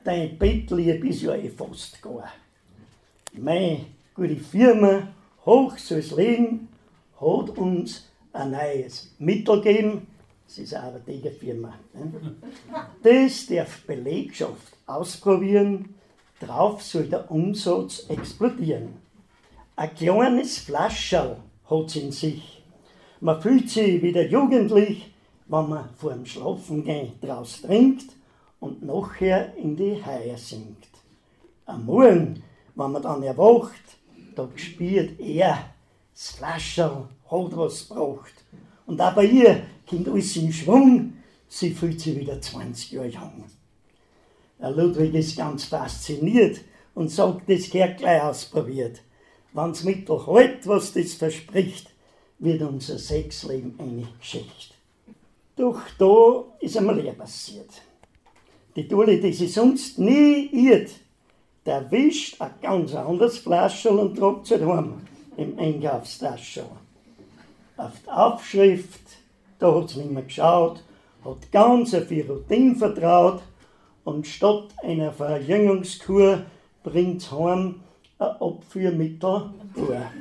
[0.04, 2.32] Dein Bettlieb ist ja eh fast gar.
[3.34, 3.82] Meine
[4.15, 5.10] gute Firma,
[5.46, 6.70] hoch soll's leben,
[7.22, 10.08] hat uns ein neues Mittel gegeben.
[10.48, 11.00] Das ist eine
[11.39, 11.76] Firma.
[11.93, 12.36] Ne?
[13.04, 15.93] Das darf Belegschaft ausprobieren,
[16.39, 19.06] drauf soll der Umsatz explodieren.
[19.80, 21.38] Ein kleines Flascherl
[21.70, 22.63] hat's in sich.
[23.22, 25.13] Man fühlt sich wieder jugendlich,
[25.46, 28.08] wenn man vor dem Schlafengehen draus trinkt
[28.60, 30.90] und nachher in die Haie sinkt.
[31.68, 32.42] Am Morgen,
[32.74, 33.84] wenn man dann erwacht,
[34.36, 35.70] da spürt er,
[36.12, 38.34] das Flascherl hat was gebracht.
[38.88, 41.13] Und auch bei ihr kommt alles in Schwung,
[41.48, 43.44] sie fühlt sich wieder 20 Jahre jung.
[44.60, 46.62] Der Ludwig ist ganz fasziniert
[46.96, 49.02] und sagt, das gehört gleich ausprobiert.
[49.53, 51.89] Wenn's Mittel halt, was das verspricht,
[52.39, 54.75] wird unser Sexleben eine Geschichte.
[55.55, 57.69] Doch da ist einmal leer passiert.
[58.75, 60.91] Die Tulle, die sie sonst nie irrt,
[61.65, 65.01] der wischt ein ganz anderes Flaschel und tragt es heim
[65.36, 66.65] im Einkaufstaschel.
[67.75, 69.01] Auf die Aufschrift,
[69.60, 70.83] da hat sie nicht mehr geschaut,
[71.25, 73.41] hat ganz auf ihre Routine vertraut
[74.03, 76.43] und statt einer Verjüngungskur
[76.83, 77.81] bringt heim
[78.19, 80.12] ein Abführmittel vor.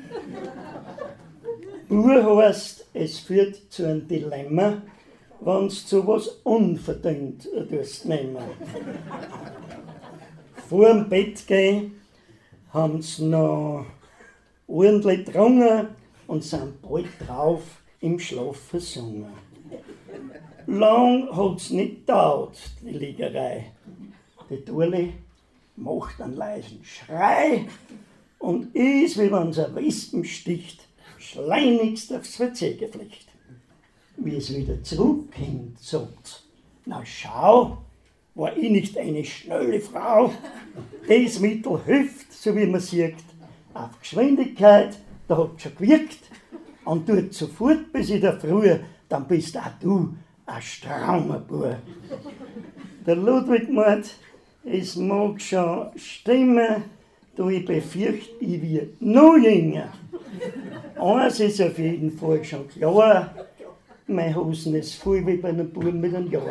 [1.88, 4.82] Bur heißt, es führt zu einem Dilemma,
[5.40, 8.36] wenn du zu was unverdient tust nehmen.
[10.68, 11.92] Vor dem Bett gehen
[12.72, 13.86] haben sie noch
[14.66, 15.88] ordentlich getrunken
[16.26, 17.62] und sind bald drauf
[18.00, 19.26] im Schlaf versungen.
[20.66, 23.72] Lang hat's nicht gedauert, die Liegerei.
[24.50, 25.12] Die Turli
[25.76, 27.66] macht einen leisen Schrei
[28.38, 30.86] und ist, wie wenn ein Wespen sticht,
[31.18, 33.28] schleunigst aufs Verzehr geflecht.
[34.16, 36.42] Wie es wieder zurückkommt, sagt
[36.86, 37.78] na schau,
[38.34, 40.32] war ich nicht eine schnelle Frau?
[41.08, 43.16] Das Mittel hilft, so wie man sieht,
[43.74, 46.30] auf Geschwindigkeit, da hat schon gewirkt
[46.84, 50.14] und tut sofort bis in der Früh, dann bist auch du
[50.46, 51.76] ein straumer Bub.
[53.04, 54.14] Der Ludwig meint,
[54.66, 56.84] es mag schon stimmen,
[57.36, 59.92] da ich befürchte, ich werde noch jünger.
[61.00, 63.30] Eins ist auf jeden Fall schon klar,
[64.08, 66.42] mein Hosen ist voll wie bei einem Buben mit einem Jahr.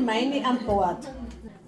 [0.00, 1.08] Meine an Bord.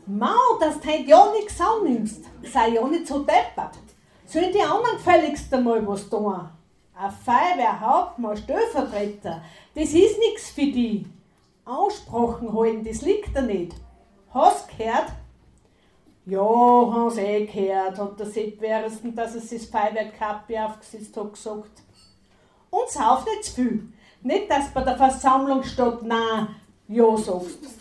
[0.07, 3.79] Mau, dass du heute ja nichts annimmst, sei ja nicht so deppert.
[4.27, 6.49] Sollen die anderen gefälligst einmal was tun?
[6.95, 9.43] Ein Feuerwehrhauptmann, Stellvertreter,
[9.75, 11.07] das ist nichts für die.
[11.65, 13.75] Aussprachen halten, das liegt da nicht.
[14.33, 15.13] Hast gehört?
[16.27, 21.83] Ja, hast eh gehört, hat der Sepp Währendsten, dass es das Feuerwehrkappe aufgesetzt hat, gesagt.
[22.71, 23.89] Und sauf nicht zu viel.
[24.23, 26.49] Nicht, dass bei der Versammlung steht, nein,
[26.89, 27.81] ja sagst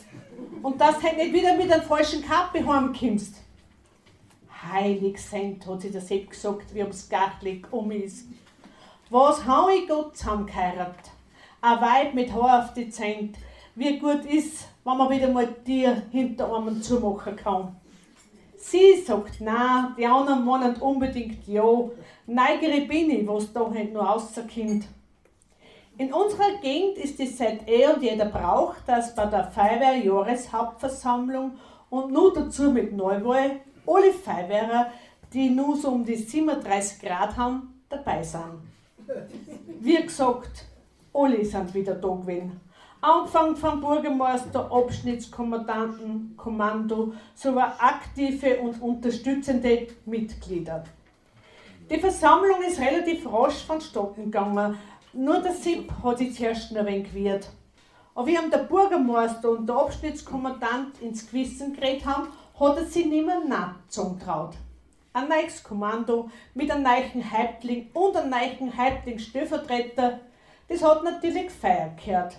[0.61, 3.35] und dass du nicht wieder mit einem falschen Kappe heimkommst.
[4.71, 8.27] Heilig Sent, hat sich der Sepp gesagt, wie ums Gartlig um ist.
[9.09, 11.11] Was hau ich Gott zusammengeheiratet?
[11.61, 13.37] Ein Weib mit Haar auf die Zent.
[13.75, 17.75] Wie gut ist, wenn man wieder mal dir hinter einem zumachen kann.
[18.57, 21.63] Sie sagt nein, die anderen meinen unbedingt ja.
[22.25, 24.85] Neigere bin ich, was da halt nur rauskommt.
[25.95, 31.51] In unserer Gegend ist es seit eh und jeder Brauch, dass bei der Feuerwehr-Jahreshauptversammlung
[31.91, 34.87] und nur dazu mit Neuwahl alle Feuerwehrer,
[35.31, 38.63] die nur so um die 37 Grad haben, dabei sind.
[39.81, 40.65] Wie gesagt,
[41.13, 42.59] alle sind wieder da gewesen.
[42.99, 50.85] Angefangen vom Bürgermeister, Abschnittskommandanten, Kommando sowie aktive und unterstützende Mitglieder.
[51.89, 54.77] Die Versammlung ist relativ rasch vonstatten gegangen,
[55.13, 57.49] nur der Sipp hat sich zuerst noch ein wenig gewehrt.
[58.15, 62.27] Aber wie ihm der Bürgermeister und der Abschnittskommandant ins Gewissen geredet haben,
[62.59, 64.55] hat er sich nicht mehr nachgezogen traut.
[65.13, 70.19] Ein neues Kommando mit einem neuen Häuptling und einem neuen Häuptling-Stellvertreter,
[70.67, 72.35] das hat natürlich Feier gehört.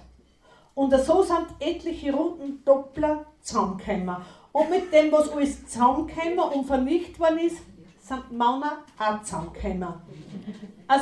[0.74, 4.16] Und so sind etliche Runden Doppler zusammengekommen.
[4.50, 7.58] Und mit dem, was alles zusammengekommen und vernichtet worden ist,
[8.04, 9.94] sind Männer auch zusammengekommen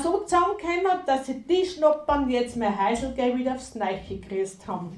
[0.03, 4.91] so zusammengekommen, dass sie die Schnoppern jetzt mehr Heiselgeld wieder aufs Neiche gekriegt haben.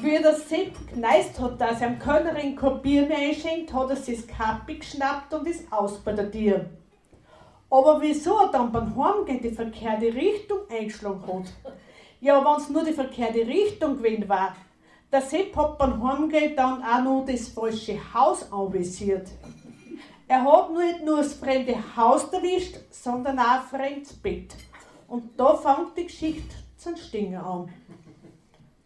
[0.00, 2.58] Wie der Sepp geneist hat, dass er am Kölnerin
[3.08, 6.66] mehr einschenkt, hat er sich das Kappi geschnappt und ist aus bei der Tür.
[7.70, 11.52] Aber wieso er dann beim Heimgehen die verkehrte Richtung eingeschlagen hat?
[12.20, 14.54] Ja, wenn es nur die verkehrte Richtung gewesen war,
[15.10, 19.28] der Sepp hat beim Heimgehen dann auch noch das falsche Haus anvisiert.
[20.32, 24.54] Er hat nicht nur das fremde Haus erwischt, sondern auch ein fremdes Bett.
[25.06, 27.68] Und da fängt die Geschichte zum Stingen an.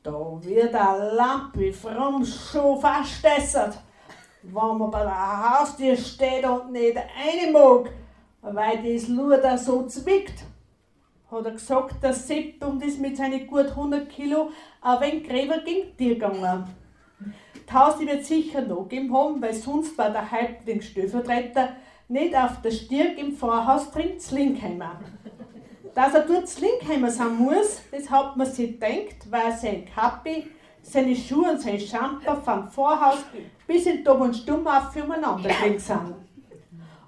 [0.02, 3.78] Da wird eine Lampe fromm schon verstessert,
[4.42, 7.92] wenn man bei der Haustür steht und nicht eine mag,
[8.42, 10.42] weil das Luder so zwickt.
[11.30, 14.50] Hat er gesagt, der Sepp und ist mit seinen gut 100 Kilo
[14.82, 16.64] ein wenig gräber gegen dir gegangen.
[17.66, 21.70] Tausend wird sicher noch gegeben haben, weil sonst war der Häuptling Stellvertreter
[22.08, 25.00] nicht auf der Stirn im Vorhaus drin zu Linkheimer.
[25.94, 30.46] Dass er dort zu Linkheimer sein muss, das hat man sich gedacht, weil sein Kappi,
[30.82, 33.18] seine Schuhe und sein Schamper vom Vorhaus
[33.66, 36.14] bis in Dob und Stumm auf füreinander gelegt sind.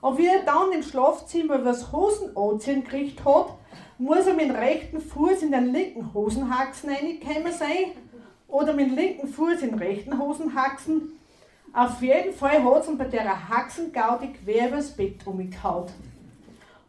[0.00, 3.54] Und wie er dann im Schlafzimmer übers Hosen anziehen gekriegt hat,
[3.98, 7.92] muss er mit dem rechten Fuß in den linken Hosenhaxen reingekommen sein
[8.48, 11.12] oder mit dem linken Fuß in rechten Hosenhaxen.
[11.72, 15.86] Auf jeden Fall hat es ihn bei der Haxengaudi quer übers Bett umgehauen.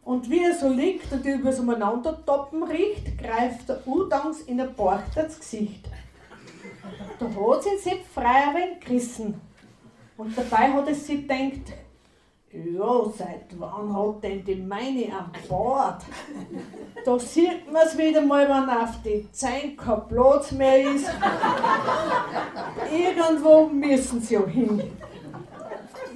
[0.02, 5.16] Und wie er so liegt und übers Umeinandertoppen riecht, greift der Udangs in der Bart
[5.16, 5.86] ins Gesicht.
[7.18, 9.40] Da hat sie Sepp Freierin gerissen.
[10.16, 11.74] Und dabei hat es sie gedacht,
[12.52, 16.02] ja, seit wann hat denn die meine am Bord?
[17.04, 21.08] Da sieht man es wieder mal, wenn auf die Zehen kein Platz mehr ist.
[22.92, 24.82] Irgendwo müssen sie ja hin.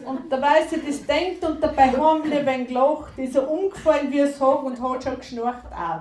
[0.04, 4.18] Und dabei sie das denkt und dabei haben wir ein gelacht, ist er umgefallen wie
[4.18, 6.00] es hat und hat schon geschnarcht auch.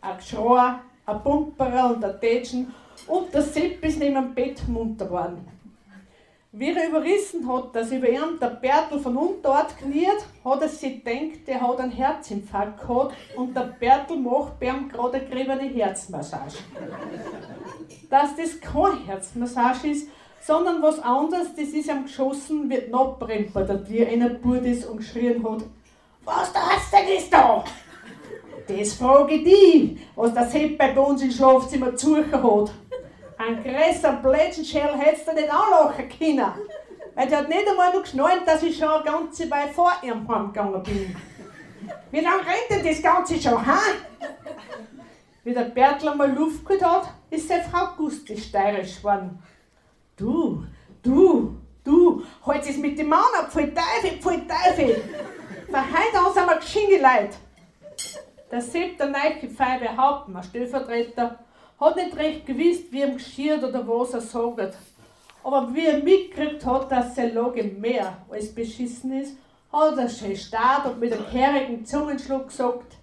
[0.00, 0.74] Ein Geschrei,
[1.06, 2.72] ein Pumperer und ein Tätschen
[3.08, 5.48] und der Sepp ist neben dem Bett munter geworden.
[6.54, 10.68] Wie er überrissen hat, dass über ihm der Bertel von unten dort kniet, hat er
[10.68, 15.26] sich gedacht, der hat einen Herzinfarkt gehabt und der Bertel macht bei ihm gerade eine
[15.26, 16.58] geriebene Herzmassage.
[18.10, 20.10] Dass das keine Herzmassage ist,
[20.42, 24.84] sondern was anderes, das ist am geschossen, wird nachbrennt bei der Tür einer Burt ist
[24.84, 25.62] und geschrien hat,
[26.22, 27.64] was der Arzt denn ist da?
[28.68, 32.72] Das frage ich dich, was das Hepp bei uns im Schlafzimmer zu suchen hat.
[33.44, 36.52] Ein größer Plätschenschell hättest du nicht anlachen können.
[37.14, 40.28] Weil der hat nicht einmal noch geschnallt, dass ich schon eine ganze Weile vor ihrem
[40.28, 41.16] heimgegangen bin.
[42.12, 43.80] Wie lange rennt denn das Ganze schon, ha?
[45.42, 49.42] Wie der Bertel einmal Luft geholt hat, ist seine Frau Gusti steirisch geworden.
[50.16, 50.64] Du,
[51.02, 55.02] du, du, halt es mit dem Mann ab, voll Teufel, voll Teufel.
[55.66, 57.36] Für heute an sind wir geschinge Leute.
[58.52, 61.40] Der Sepp, der neue Pfeife Hauptmann, Stellvertreter,
[61.82, 64.76] hat nicht recht gewusst, wie ihm geschiert oder was er sagt.
[65.44, 69.36] Aber wie er mitgekriegt hat, dass seine Lage mehr als beschissen ist,
[69.72, 72.96] hat er schön stark und mit einem kehrigen Zungenschluck gesagt,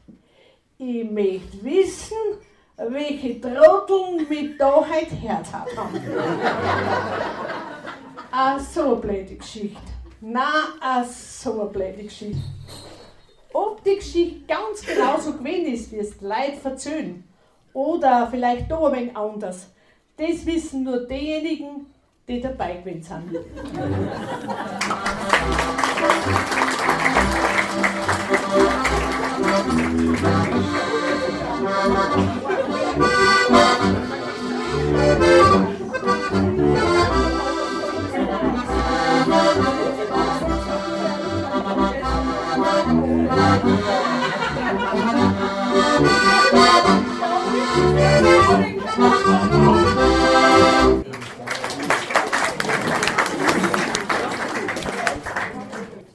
[0.77, 2.15] ich möchte wissen,
[2.77, 5.67] welche Trotteln mit da heute Herz haben.
[8.32, 9.82] ah, so eine blöde Geschichte.
[10.21, 12.41] Na, ah, so eine blöde Geschichte.
[13.51, 17.28] Ob die Geschichte ganz genauso gewesen ist, wie es die Leute verzöhnen,
[17.74, 19.72] oder vielleicht da ein anders.
[20.17, 21.86] Das wissen nur diejenigen,
[22.28, 23.39] die dabei gewesen sind.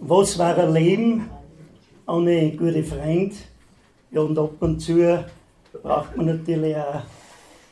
[0.00, 1.30] Was war ein Leben
[2.06, 3.34] ohne gute Freund?
[4.10, 5.24] Ja, und ab und zu
[5.82, 7.02] braucht man natürlich auch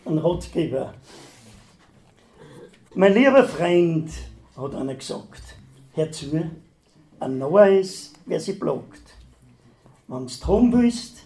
[0.04, 0.94] einen Ratgeber.
[2.94, 4.10] Mein lieber Freund,
[4.56, 5.42] hat einer gesagt,
[5.94, 6.50] hör zu,
[7.20, 9.14] ein neues, wer sie blockt.
[10.08, 11.22] Wenn du drum willst,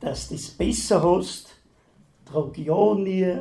[0.00, 1.49] dass du es besser hast,
[2.96, 3.36] nie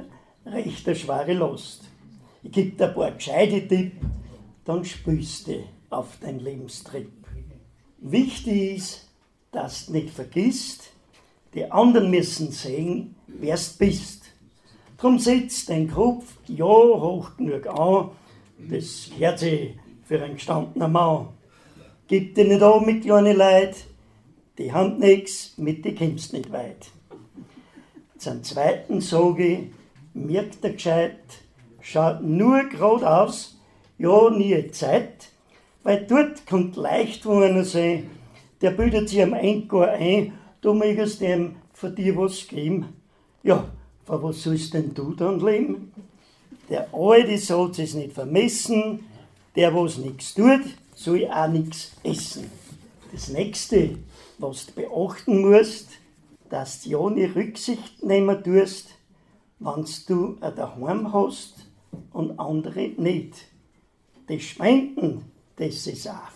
[0.46, 1.84] recht eine schwere Last.
[2.44, 4.06] Ich gebe dir ein paar gescheite Tipps,
[4.66, 7.12] dann spürst du auf dein Lebenstrip.
[8.00, 9.10] Wichtig ist,
[9.52, 10.92] dass du nicht vergisst,
[11.54, 14.24] die anderen müssen sehen, wer du bist.
[14.98, 18.12] Drum setz dein Kopf ja hoch genug an,
[18.70, 21.30] das gehört sich für einen gestandenen Mann.
[22.08, 23.76] Gib dir nicht an mit kleinen Leid,
[24.58, 26.92] die Hand nix, mit die kommst nicht weit.
[28.20, 29.60] Zum zweiten sage ich,
[30.14, 31.22] merkt er gescheit,
[31.80, 33.58] schaut nur geradeaus,
[33.98, 35.30] ja nie Zeit,
[35.84, 38.10] weil dort kommt leicht wo einer sein,
[38.60, 42.88] der bildet sich am Eingar ein, du möchtest dem von dir was geben.
[43.42, 43.70] Ja,
[44.04, 45.94] von was sollst denn du dann leben?
[46.70, 49.00] Der Alte soll es nicht vermessen,
[49.56, 52.52] der was nichts tut, soll auch nichts essen.
[53.14, 53.96] Das nächste,
[54.40, 55.99] was du beachten musst,
[56.50, 58.90] dass du ja nicht Rücksicht nehmen tust,
[59.60, 61.68] wenn du ein daheim hast
[62.12, 63.36] und andere nicht.
[64.28, 66.30] Das Schwenden, das ist auch.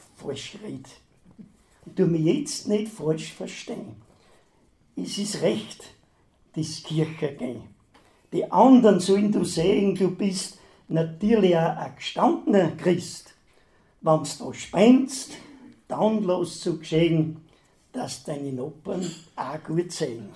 [1.86, 3.96] Und du mich jetzt nicht falsch verstehen.
[4.96, 5.84] Es ist recht,
[6.56, 7.64] das Kirche gehen.
[8.32, 13.34] Die anderen sollen du sehen, du bist natürlich auch ein gestandener Christ.
[14.02, 15.34] Wenn du da spendest,
[15.88, 17.42] dann los zu geschehen,
[17.94, 20.30] dass deine Noppen auch gut sehen.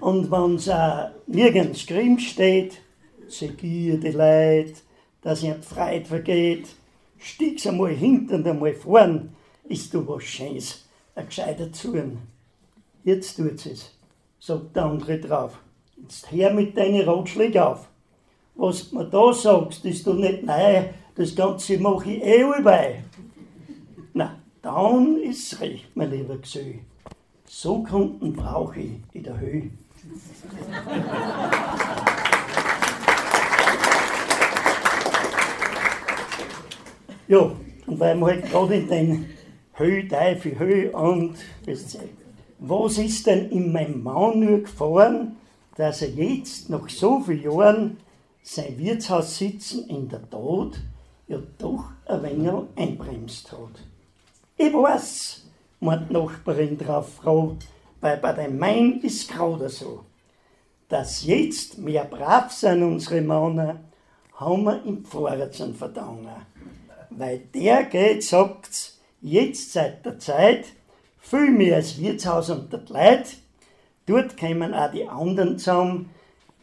[0.00, 2.80] Und wenn es auch nirgends geschrieben steht,
[3.28, 4.82] segier die Leid,
[5.22, 6.68] dass ihr Freude vergeht,
[7.18, 9.34] stieg's einmal hinten und einmal vorn,
[9.64, 10.84] ist du was Schönes,
[11.14, 12.18] ein gescheiter Zorn.
[13.04, 13.90] Jetzt tut's es,
[14.40, 15.58] sagt der andere drauf.
[15.96, 17.88] Jetzt hör mit deinen Ratschlägen auf.
[18.56, 20.84] Was du mir da sagst, ist du nicht neu,
[21.14, 23.04] das Ganze mach ich eh allbei.
[24.62, 26.80] Dann ist recht, mein lieber Gesell.
[27.46, 29.70] So Kunden brauche ich in der Höhe.
[37.26, 37.52] ja,
[37.86, 39.26] und weil wir halt gerade in den
[39.72, 41.36] Höhe, Teufel, Höhe und
[42.58, 45.36] was ist denn in meinem Mann nur gefahren,
[45.76, 47.96] dass er jetzt nach so vielen Jahren
[48.42, 50.82] sein Wirtshaus sitzen in der Tat
[51.28, 53.89] ja doch ein wenig einbremst hat.
[54.62, 55.46] Ich weiß,
[55.80, 57.56] meint die Nachbarin drauf froh,
[58.02, 60.04] weil bei dem Main ist gerade so.
[60.86, 63.80] Dass jetzt mehr brav sind unsere Männer,
[64.34, 66.28] haben wir im zu verdanken.
[67.08, 70.66] Weil der geht, sagt's, jetzt seit der Zeit,
[71.20, 73.38] viel mehr als Wirtshaus und der Leid,
[74.04, 76.10] dort kommen auch die anderen zusammen,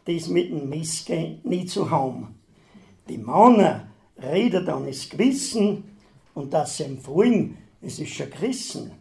[0.05, 2.39] die es mit dem Missgehen nicht so haben.
[3.09, 3.87] Die Männer
[4.21, 5.97] reden dann das Gewissen
[6.35, 7.57] und sie empfohlen,
[7.87, 8.91] es ist schon gerissen.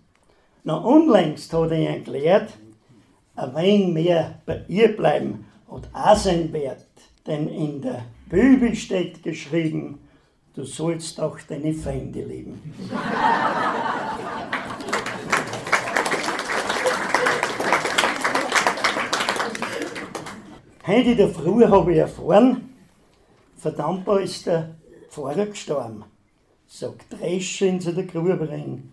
[0.63, 2.53] Na, unlängst hat er erklärt,
[3.35, 6.87] ein wenig mehr bei ihr bleiben hat auch seinen Wert,
[7.27, 9.99] denn in der Bibel steht geschrieben,
[10.55, 12.63] du sollst auch deine Feinde lieben.
[20.87, 22.73] Heute in der Früh habe ich erfahren,
[23.57, 24.77] verdammbar ist der
[25.11, 26.05] Pfarrer gestorben,
[26.69, 28.93] sagt Dreschen zu der Gruberin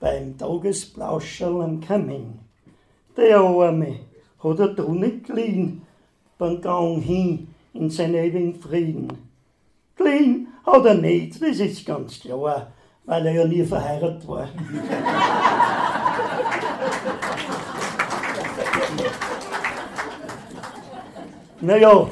[0.00, 2.38] beim Tagesplauscherl am Kamin.
[3.16, 4.00] Der Arme
[4.42, 5.82] hat er da nicht gelegen
[6.38, 9.08] beim Gang hin in seinen ewigen Frieden.
[9.96, 12.72] Gelegen hat er nicht, das ist ganz klar,
[13.04, 14.48] weil er ja nie verheiratet war.
[21.60, 22.08] naja,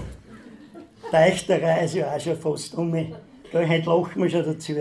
[1.11, 3.13] Deichterei ist ja auch schon fast um mich.
[3.53, 4.73] Heute lachen wir schon dazu,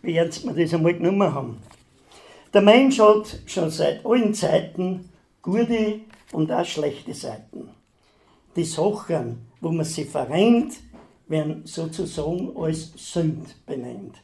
[0.00, 1.58] wie ernst wir das einmal genommen haben.
[2.54, 5.10] Der Mensch hat schon seit allen Zeiten
[5.42, 6.00] gute
[6.32, 7.68] und auch schlechte Seiten.
[8.56, 10.72] Die Sachen, wo man sie verrennt,
[11.28, 14.22] werden sozusagen als Sünd benannt.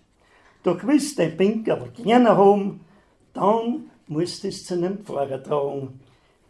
[0.62, 2.80] Du willst den Pink aber gerne haben,
[3.34, 6.00] dann musst du es zu einem Pfarrer tragen.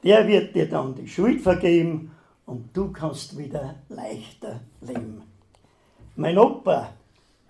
[0.05, 2.13] Der wird dir dann die Schuld vergeben
[2.47, 5.23] und du kannst wieder leichter leben.
[6.15, 6.93] Mein Opa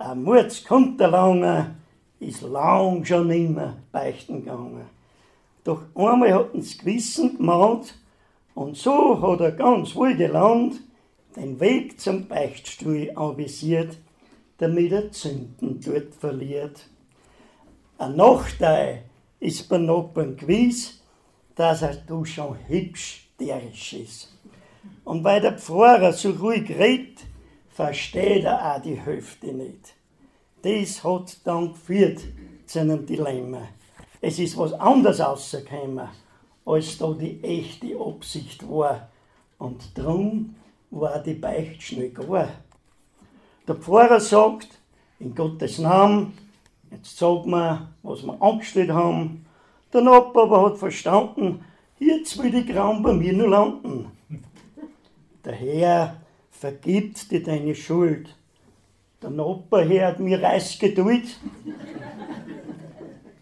[0.01, 1.77] ein Murz kommt der lange,
[2.21, 4.87] ist lang schon immer beichten gegangen.
[5.63, 7.95] Doch einmal hat das Gewissen gemahnt
[8.55, 10.81] und so hat er ganz wohl gelernt,
[11.37, 13.99] den Weg zum Beichtstuhl anvisiert,
[14.57, 16.87] damit er Zünden dort verliert.
[17.99, 19.05] Ein Nachteil
[19.39, 21.03] ist bei Noppen gewiss,
[21.55, 24.37] dass er du schon hübsch derisch ist.
[25.05, 27.19] Und weil der Pfarrer so ruhig redet,
[27.81, 29.95] versteht er auch die Hälfte nicht.
[30.61, 32.21] Das hat dann geführt
[32.67, 33.63] zu einem Dilemma.
[34.21, 36.07] Es ist was anderes rausgekommen,
[36.67, 39.09] als da die echte Absicht war.
[39.57, 40.57] Und darum
[40.91, 42.51] war die Beicht schnell gar.
[43.67, 44.69] Der Pfarrer sagt,
[45.19, 46.37] in Gottes Namen,
[46.91, 49.47] jetzt sagen wir, was wir angestellt haben.
[49.91, 51.65] Der Nachbar aber hat verstanden,
[51.99, 54.11] jetzt will die Grauen bei mir nur landen.
[55.47, 56.20] Der Herr
[56.61, 58.37] vergibt dir deine Schuld.
[59.23, 61.25] Der Nachbarherr hat mir Reisgeduld.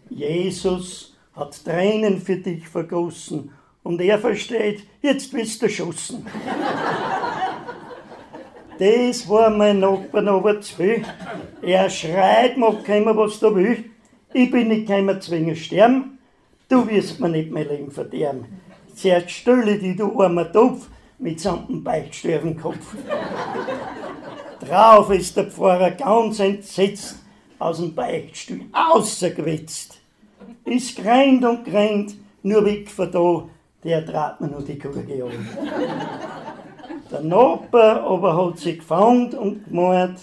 [0.09, 3.51] Jesus hat Tränen für dich vergossen
[3.83, 6.25] und er versteht, jetzt bist du erschossen.
[8.77, 11.03] Das war mein Nachbar zu viel.
[11.61, 13.83] Er schreit, mach keiner, was du will.
[14.33, 16.19] Ich bin nicht keiner zwingen sterben.
[16.69, 18.45] Du wirst mir nicht mein Leben verderben.
[18.95, 20.87] Zuerst stelle dich, du armer Topf,
[21.19, 22.95] mitsamt dem Beichtstuhlkopf.
[24.67, 27.17] Drauf ist der Pfarrer ganz entsetzt
[27.59, 29.99] aus dem Beichtstuhl ausgewetzt.
[30.65, 33.49] Ist greint und greint, nur weg von da,
[33.83, 35.47] der trat mir nur die Kugel an.
[37.11, 40.19] Der Nachbar aber hat sich gefangen und gemeint,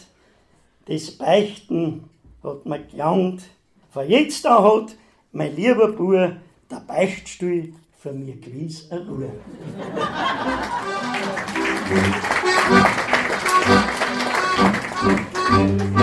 [0.86, 2.05] das Beichten
[2.42, 3.42] hat mir gelangt.
[3.90, 4.97] Von jetzt an hat
[5.32, 6.32] mein lieber Bub
[6.70, 7.72] der Beichtstuhl
[8.07, 9.34] família Cris adorou.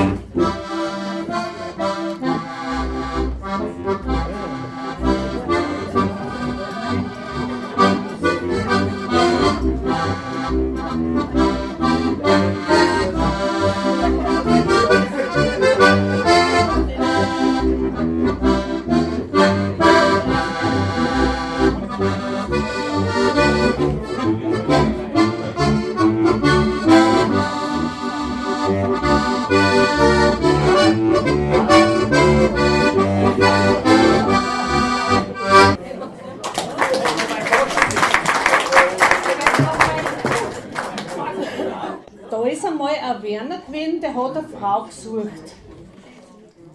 [44.13, 45.55] hat eine Frau gesucht.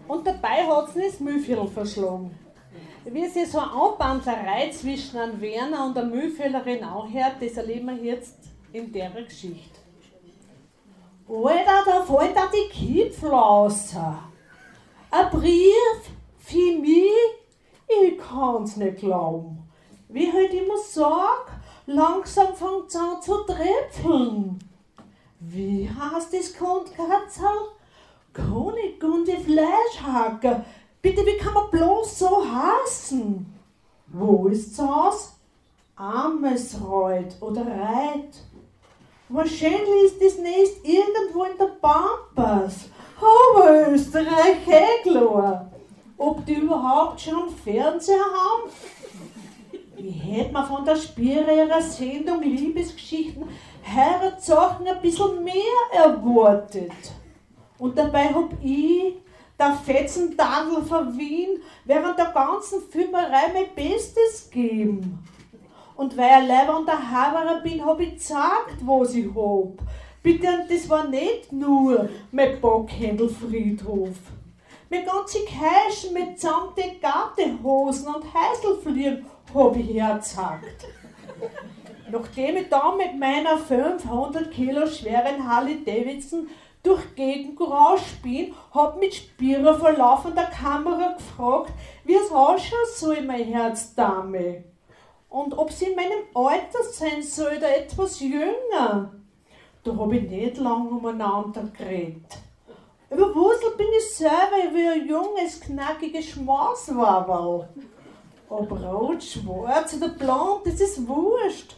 [0.08, 2.36] Und dabei hat sie das Mühlviertel verschlagen.
[3.04, 8.14] Wie sich so eine Anbandlerei zwischen einem Werner und einer Mühlviertlerin anhört, das erleben wir
[8.14, 8.36] jetzt
[8.72, 9.78] in der Geschichte.
[11.28, 13.94] Alter, da fällt da die Kipfel raus.
[15.10, 17.10] Ein Brief für mich?
[17.88, 19.68] Ich kann's nicht glauben.
[20.08, 24.58] Wie halt immer sag, langsam fängt es an zu tröpfeln.
[25.48, 27.46] Wie heißt das Kundkatzel?
[28.32, 30.64] König und die Fleischhacker.
[31.00, 33.54] Bitte, wie kann man bloß so hassen?
[34.08, 35.36] Wo ist's aus?
[35.94, 38.42] Amesreuth oder Reit.
[39.28, 42.88] Wahrscheinlich ist das Nest irgendwo in der Pampas.
[43.16, 44.64] Aber Österreich,
[45.02, 45.70] klar.
[46.18, 48.70] Ob die überhaupt schon Fernseher haben?
[49.96, 53.44] Wie hätte man von der Spire ihrer Sendung Liebesgeschichten
[53.86, 55.54] Heiratssachen ein bisschen mehr
[55.92, 56.92] erwartet?
[57.78, 59.14] Und dabei hab ich,
[59.58, 65.24] der Fetzendadel von Wien, während der ganzen Filmerei mein Bestes gegeben.
[65.96, 69.82] Und weil ich Leiber und der Haberer bin, hab ich gesagt, was ich hab.
[70.22, 74.16] Bitte, das war nicht nur mein Bockhändelfriedhof.
[74.90, 79.24] Mein ganze Käschen mit samte Gartehosen und Heißelfliegen
[79.54, 80.86] hab ich hergezeigt.
[82.10, 86.48] Nachdem ich dann mit meiner 500 Kilo schweren Harley Davidson
[86.82, 91.72] durch Gegend gerauscht bin, hab mit Spierer vor laufender Kamera gefragt,
[92.04, 94.64] wie es ausschauen soll, mein Herzdame.
[95.28, 99.12] Und ob sie in meinem Alter sein soll oder etwas jünger.
[99.82, 102.38] Da hab ich nicht lang umeinander geredet.
[103.10, 107.68] Überwuselt bin ich selber wie ein junges, knackiges Schmaßwaberl.
[108.48, 111.74] Ob rot, schwarz oder blond, das ist wurscht.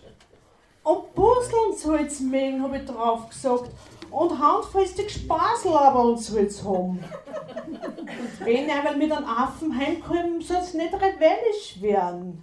[0.88, 3.70] Und Puzzeln soll's mögen, hab ich drauf gesagt.
[4.10, 6.98] Und handfestig Spaßlaberl soll's haben.
[6.98, 12.42] Und wenn einmal mit einem Affen heimkommen, soll's nicht rebellisch werden.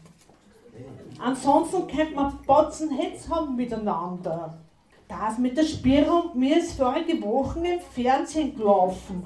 [1.18, 4.60] Ansonsten könnte man Botzen Hetz haben miteinander.
[5.08, 9.26] Das mit der Spire und mir ist vorige Woche im Fernsehen gelaufen.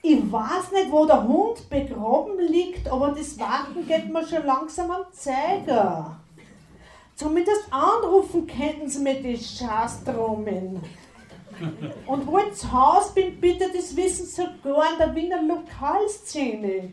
[0.00, 4.92] Ich weiß nicht, wo der Hund begraben liegt, aber das Warten geht mir schon langsam
[4.92, 6.20] am Zeiger.
[7.16, 10.82] Zumindest anrufen könnten sie mir die Schastrummen.
[12.06, 16.90] Und wo ich zu Hause bin, bitte, das wissen sogar in der Wiener Lokalszene.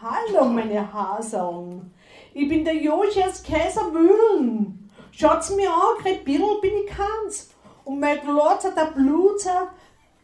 [0.00, 1.92] Hallo, meine Haseln.
[2.32, 4.90] Ich bin der Joshi aus Kaisermühlen.
[5.10, 7.50] Schaut's mir an, gerade bin ich keins.
[7.84, 9.68] Und mein Glotzer, der Blutzer,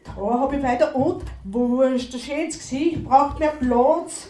[0.03, 4.29] da hab ich weiter und wurscht, ein schönes Gesicht braucht mehr Platz.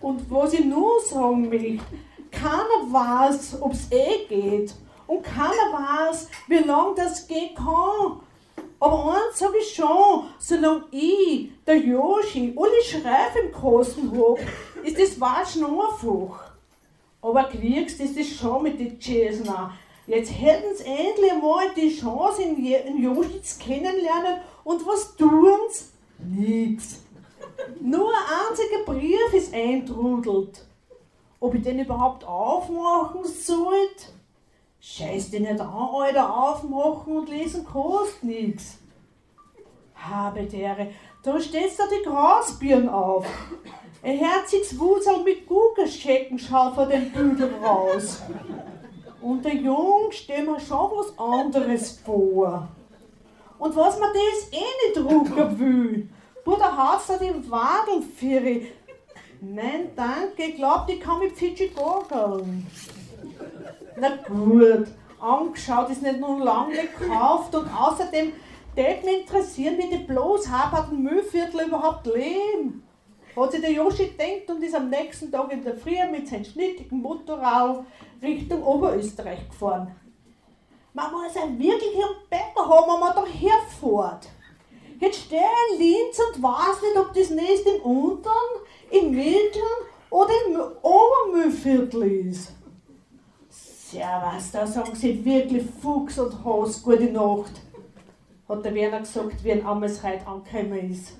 [0.00, 1.80] Und was ich nur sagen will,
[2.30, 4.74] keiner weiß, ob's eh geht.
[5.06, 8.20] Und keiner weiß, wie lang das gehen kann.
[8.78, 14.38] Aber eins sag ich schon, solange ich, der Joshi, alle Schreife im Kosten hab,
[14.84, 16.52] ist das Watschen einfach.
[17.22, 19.72] Aber kriegst ist das schon mit den Chesner.
[20.06, 24.40] Jetzt hätten sie endlich mal die Chance, in Joschitz kennenlernen.
[24.62, 25.84] Und was tun sie?
[26.18, 27.02] Nix.
[27.80, 30.65] Nur ein einziger Brief ist eintrudelt.
[31.40, 34.12] Ob ich den überhaupt aufmachen sollte?
[34.80, 38.78] Scheiß den nicht an, Alter, aufmachen und lesen kostet nix.
[39.94, 40.88] Habe dere,
[41.22, 43.26] da steht da die Grasbirnen auf.
[44.02, 48.22] Ein herziges Wusel mit Gugelschecken schaut vor dem Bügel raus.
[49.20, 52.68] Und der Jung stellt mir schon was anderes vor.
[53.58, 56.08] Und was man das eh nicht drucken will,
[56.44, 58.04] Bruder hat's da die Wadeln.
[59.40, 62.66] Nein, danke, ich glaub, die kann mit Pfitschi gurgeln.
[63.96, 64.88] Na gut,
[65.20, 68.32] angeschaut ist nicht nur lange gekauft und außerdem
[68.74, 72.82] würde mich interessieren, wie die bloß haberten Müllviertel überhaupt leben.
[73.34, 76.44] Hat sich der Joshi gedacht und ist am nächsten Tag in der Früh mit seinem
[76.44, 77.84] schnittigen Motorrad
[78.22, 79.94] Richtung Oberösterreich gefahren.
[80.94, 84.28] Man muss einen wirklichen Bäcker haben, wenn man da herfährt.
[84.98, 89.86] Jetzt stehe ich in Linz und weiß nicht, ob das Nest im Unteren, im Mittleren
[90.10, 92.52] oder im Obermüllviertel ist.
[93.48, 97.52] Servus, da sagen sie wirklich Fuchs und Haus, gute Nacht,
[98.48, 101.12] hat der Werner gesagt, wie ein Amesreit angekommen ist.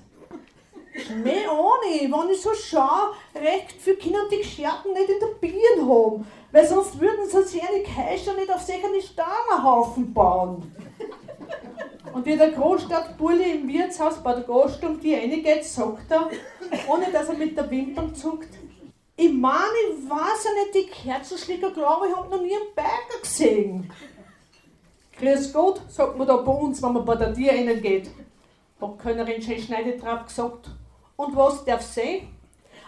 [1.23, 5.87] Mehr ohne, wenn ich so schaue, recht viele Kinder die Gescherten nicht in der Birne
[5.87, 10.71] haben, weil sonst würden sie sich eine Keischer nicht auf sich einen Stangerhaufen bauen.
[12.17, 16.27] Und wie der Großstadtbully im Wirtshaus bei der Gastung die reingeht, sagt er,
[16.87, 18.49] ohne dass er mit der Wimpern zuckt,
[19.15, 23.21] ich meine, ich weiß ja nicht, die Kerzenschläger, glaube ich, habe noch nie einen Bäcker
[23.21, 23.93] gesehen.
[25.19, 28.09] Grüß Gott, sagt man da bei uns, wenn man bei der Tür reingeht.
[28.81, 30.71] Hat Könnerin schön Schneide drauf gesagt.
[31.17, 32.27] Und was darf sie?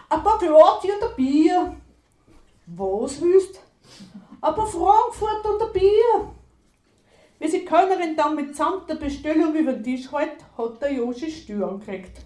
[0.08, 1.76] Ein paar Glati und ein Bier.
[2.66, 3.60] Was willst?
[4.40, 6.32] Ein paar Frankfurt und ein Bier.
[7.40, 11.80] Wie sie Könnerin dann mitsamt der Bestellung über den Tisch hält, hat der Joshi Stirn
[11.80, 12.20] gekriegt.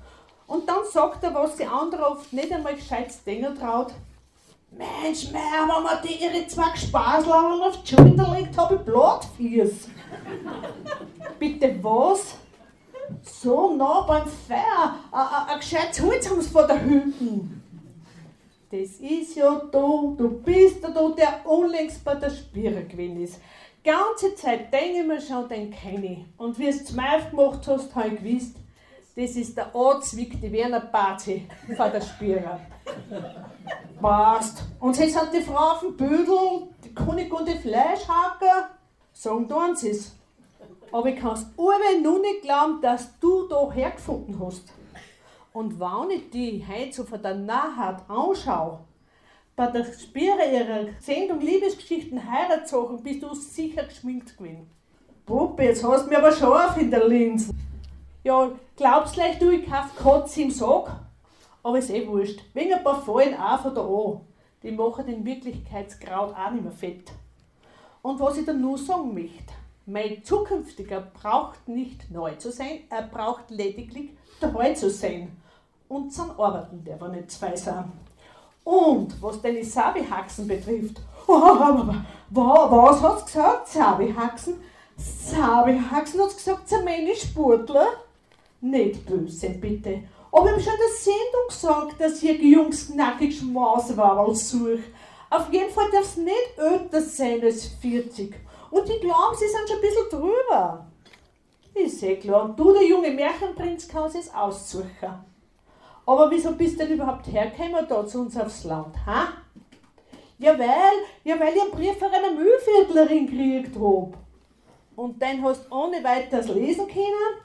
[0.49, 3.93] Und dann sagt er, was die andere oft nicht einmal gescheites Dinge traut.
[4.73, 9.89] Mensch, Meier, wenn man die ihre zwei Spaßlauern auf die Schulter legt, habe ich Blattfies.
[11.39, 12.35] Bitte was?
[13.23, 17.62] So nah beim Feuer, ein gescheites Holz haben sie vor der Hütten.
[18.69, 23.41] Das ist ja du, du bist ja du, der unlängst bei der Spire gewesen ist.
[23.85, 26.18] Ganze Zeit denke ich mir schon, den kenne ich.
[26.39, 26.97] Und wie es zum
[27.30, 28.57] gemacht hast, habe ich gewusst,
[29.14, 32.61] das ist der die Werner Party von der Spire.
[34.01, 34.64] Passt.
[34.80, 38.70] Und jetzt hat die Frau auf dem Bödel, die König und die Fleischhacker,
[39.12, 40.16] sagen tun sie es.
[40.91, 41.47] Aber ich kann es
[42.03, 44.72] nur nicht glauben, dass du da hergefunden hast.
[45.53, 48.80] Und wenn ich die heute so von der Nahheit anschaue,
[49.57, 54.68] bei der Spire ihrer Sendung Liebesgeschichten Heiratssachen bist du sicher geschminkt gewesen.
[55.24, 57.55] Puppe, jetzt hast du mir aber scharf in der Linse.
[58.24, 61.00] Ja, glaubst leicht du, ich kauf Kotz im Sack?
[61.62, 62.40] Aber ist eh wurscht.
[62.52, 64.20] Wegen ein paar Fallen auch von da an.
[64.62, 67.12] Die machen den Wirklichkeitskraut auch nicht mehr fett.
[68.02, 69.55] Und was ich dann nur sagen möchte,
[69.86, 75.36] mein Zukünftiger braucht nicht neu zu sein, er braucht lediglich treu zu sein.
[75.88, 77.92] Und zum Arbeiten der wir nicht zwei sein.
[78.65, 84.55] Und was den Sabi-Haxen betrifft, was hat's gesagt, Sabi-Haxen?
[84.97, 87.89] Sabi-Haxen hat's gesagt, Zermeni Sportler?
[88.61, 90.05] Nicht böse, bitte.
[90.33, 94.85] Aber ich schon in der Sendung gesagt, dass ihr Jungs nackig Schmauswaberl sucht.
[95.31, 98.35] Auf jeden Fall darf es nicht älter sein als 40.
[98.71, 100.87] Und die glauben, sie sind schon ein bisschen drüber.
[101.75, 102.45] Ist eh klar.
[102.45, 105.25] Und du, der junge Märchenprinz, kannst es aussuchen.
[106.07, 109.28] Aber wieso bist du denn überhaupt hergekommen da zu uns aufs Land, ha?
[110.38, 110.68] Ja, weil,
[111.22, 114.18] ja, weil ich einen Brief von einer Müllviertlerin gekriegt hab.
[114.96, 117.44] Und dann hast du ohne weiteres lesen können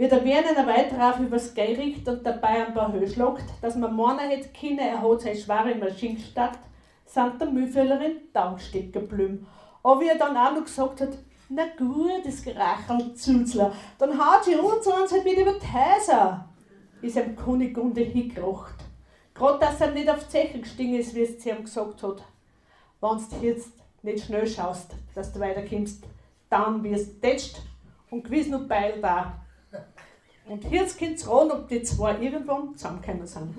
[0.00, 4.30] wie der Werner weiter übers Gericht und dabei ein paar Höhe schlagt, dass man meinen
[4.30, 6.60] hätte können, er hat seine schwere Maschine gestackt,
[7.04, 9.46] sind der Tankstecker geblieben.
[9.82, 11.18] Aber wie er dann auch noch gesagt hat,
[11.50, 16.48] na gut, das Gerachel Zuzler, dann haut sie uns uns halt wieder über die Häuser.
[17.02, 18.74] Ist ihm Kunigunde hingerocht.
[19.32, 22.22] Gerade, dass er nicht auf die Zeche gestiegen ist, wie es zu ihm gesagt hat.
[23.00, 23.72] Wenn du jetzt
[24.02, 26.04] nicht schnell schaust, dass du weiterkommst,
[26.50, 27.62] dann wirst du tätscht
[28.10, 29.40] und gewiss noch Beil da.
[30.46, 33.54] Und jetzt es ran, ob die zwei irgendwann zusammengekommen sind.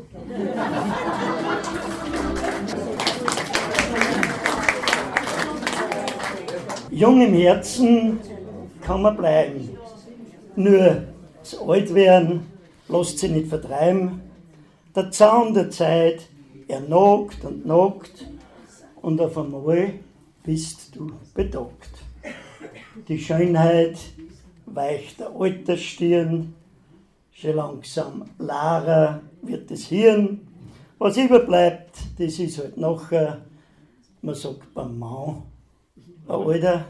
[6.91, 8.19] Jung im Herzen
[8.81, 9.77] kann man bleiben.
[10.55, 11.03] Nur
[11.39, 12.50] das Altwerden
[12.91, 14.21] lässt sich nicht vertreiben.
[14.95, 16.27] Der Zaun der Zeit,
[16.67, 18.27] er nagt und nagt
[19.01, 19.93] und auf einmal
[20.43, 21.91] bist du bedockt.
[23.07, 23.97] Die Schönheit
[24.65, 26.53] weicht der Altersstirn,
[27.31, 30.47] schon langsam Lara wird das Hirn.
[30.97, 33.41] Was überbleibt, das ist halt nachher,
[34.21, 35.43] man sagt beim Mann,
[36.27, 36.85] ein alter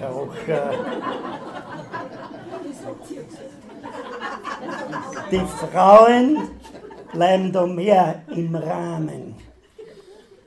[0.00, 0.72] Raucher.
[5.30, 6.48] Die Frauen
[7.12, 9.34] bleiben da mehr im Rahmen.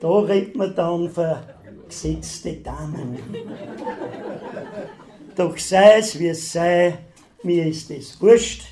[0.00, 1.36] Da redet man dann von
[1.88, 3.18] gesetzte Damen.
[5.36, 6.98] Doch sei es wie es sei,
[7.42, 8.64] mir ist es wurscht.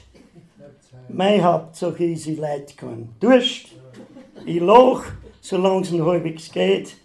[1.09, 3.67] Mein Hauptsache ist, ich leid keinen Durst.
[4.47, 5.05] Ich lach,
[5.41, 6.97] solange es noch halbwegs geht,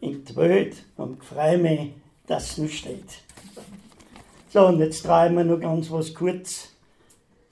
[0.00, 1.90] in die Welt und freue mich,
[2.26, 3.22] dass es noch steht.
[4.52, 6.73] So, und jetzt treiben wir noch ganz was kurz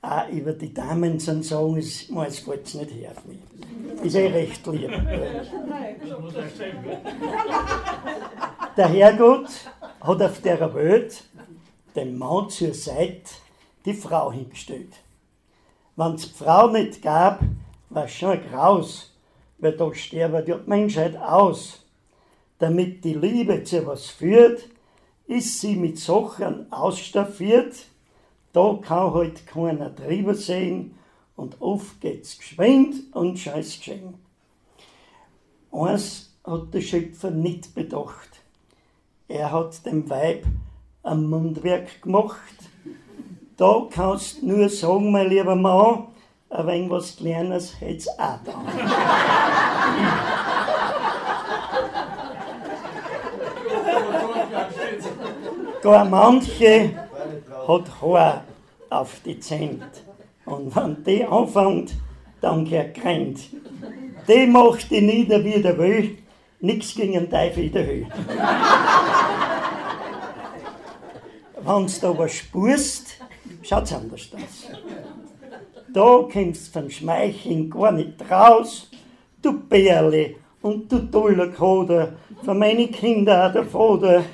[0.03, 3.39] auch über die Damen zu sagen, es, es fällt nicht her auf mich.
[4.03, 4.91] Ist eh recht lieb.
[8.77, 9.49] Der Herrgott
[10.01, 11.25] hat auf der Welt
[11.95, 13.31] dem Mann zur Seite
[13.85, 14.93] die Frau hingestellt.
[15.95, 17.41] Wenn es die Frau nicht gab,
[17.91, 19.15] war es schon Graus,
[19.59, 21.85] weil da sterbe die Menschheit aus.
[22.59, 24.69] Damit die Liebe zu was führt,
[25.27, 27.75] ist sie mit Sachen ausstaffiert.
[28.53, 30.99] Da kann halt keiner drüber sehen
[31.37, 34.15] und oft geht's geschwind und scheiß geschehen.
[35.71, 38.43] Eins hat der Schöpfer nicht bedacht.
[39.29, 40.45] Er hat dem Weib
[41.03, 42.53] ein Mundwerk gemacht
[43.63, 46.09] da kannst du nur sagen, mein lieber Mann,
[46.51, 48.55] ein wenig was Kleines hätt's auch da.
[55.83, 56.99] Gar manche
[57.67, 58.45] hat Haar
[58.91, 60.05] auf die Zent.
[60.45, 61.95] Und wenn die anfängt,
[62.41, 63.41] dann erkrennt.
[64.29, 66.19] Die macht die nieder wie der will,
[66.61, 68.07] nix gegen den Teufel in der Höhe.
[71.65, 73.19] Wenn du aber spürst,
[73.63, 74.69] schaut's anders aus.
[75.93, 78.91] Da kommst du vom Schmeicheln gar nicht raus,
[79.41, 84.25] du Bärle und du toller Koder, für meine Kinder der Vater.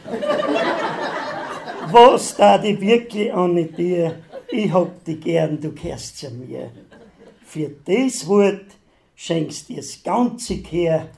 [1.90, 4.16] Was da die wirklich an dir?
[4.50, 6.70] Ich hab dich gern, du gehörst zu mir.
[7.44, 8.66] Für das Wort
[9.14, 11.08] schenkst dir das ganze Kehr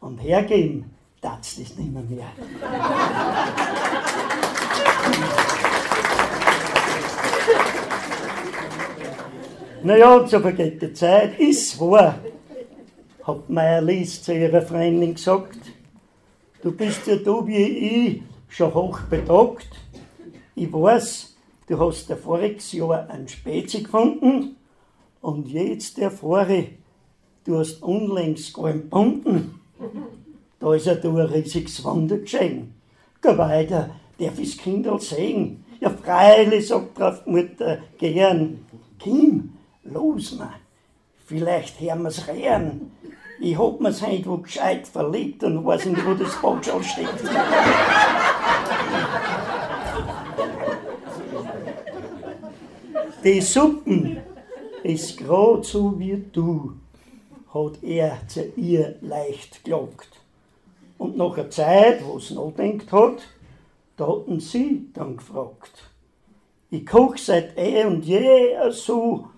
[0.00, 2.02] und hergeben darfst du nicht mehr.
[2.02, 2.32] mehr.
[9.82, 12.20] naja, so vergeht die Zeit, ist wahr,
[13.24, 15.58] hat Meier Lies zu ihrer Freundin gesagt.
[16.62, 19.68] Du bist ja du wie ich schon hoch betagt.
[20.60, 21.36] Ich weiß,
[21.68, 24.56] du hast ja voriges Jahr einen Spezi gefunden
[25.22, 26.66] und jetzt erfahre
[27.46, 29.58] du hast unlängst gar einen Bunten.
[30.58, 32.74] Da ist ja du ein riesiges Wunder geschehen.
[33.22, 33.88] Geh weiter,
[34.18, 35.64] darf ich das Kind sehen?
[35.80, 38.66] Ja, freilich, sagt drauf Mutter gern.
[38.98, 39.54] Kim,
[39.84, 40.56] los mal,
[41.24, 42.90] vielleicht hören wir's rehren.
[43.40, 47.24] Ich hab mir's heute wo gescheit verlegt und weiß nicht, wo das Boot steckt.
[53.22, 54.16] Die Suppen
[54.82, 56.72] ist grad so wie du,
[57.52, 60.08] hat er zu ihr leicht gelockt.
[60.96, 63.20] Und nach einer Zeit, wo es nachdenkt hat,
[63.98, 65.90] da hatten sie dann gefragt.
[66.70, 69.28] Ich koch seit eh und je so,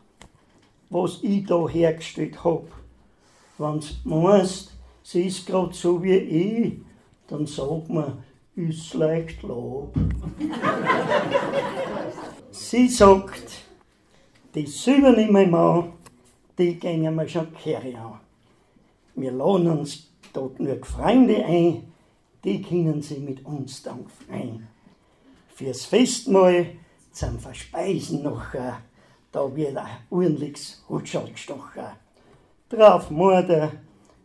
[0.88, 2.68] was ich da hergestellt hab.
[3.58, 6.74] Wenn's meinst, sie ist grad so wie ich,
[7.26, 8.16] dann sag mir,
[8.54, 9.92] ist leicht Lob.
[12.52, 13.61] sie sagt,
[14.54, 15.92] die Silber nicht mehr an,
[16.58, 18.20] die gehen wir schon Kehre an.
[19.14, 21.92] Wir laden uns dort nur Freunde ein,
[22.44, 24.68] die können sie mit uns dann freien.
[25.54, 26.66] Fürs Festmahl
[27.12, 28.72] zum Verspeisen noch, äh,
[29.30, 31.84] da wird ein ordentliches Hutschal gestochen.
[32.68, 33.72] Drauf Morde,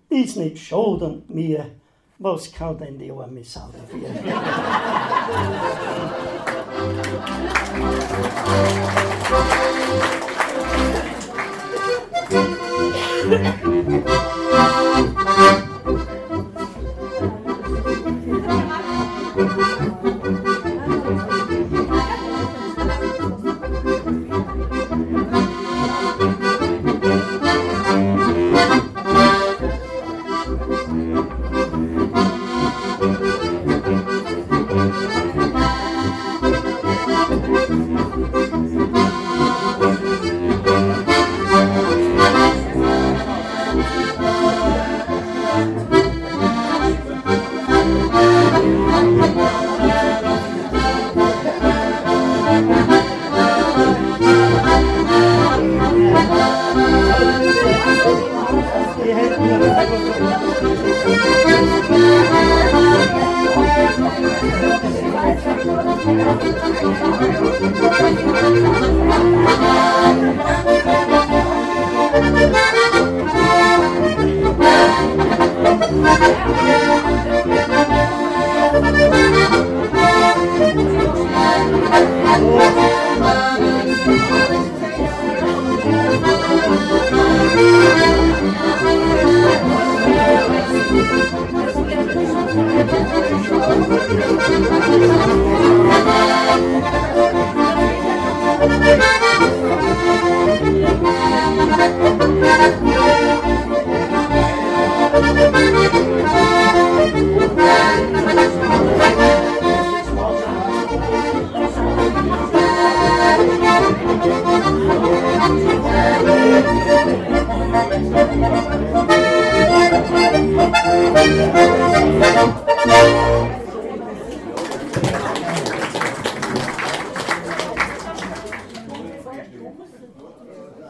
[0.10, 1.66] ist nicht schade und mir,
[2.20, 4.10] was kann denn die arme Sau dafür?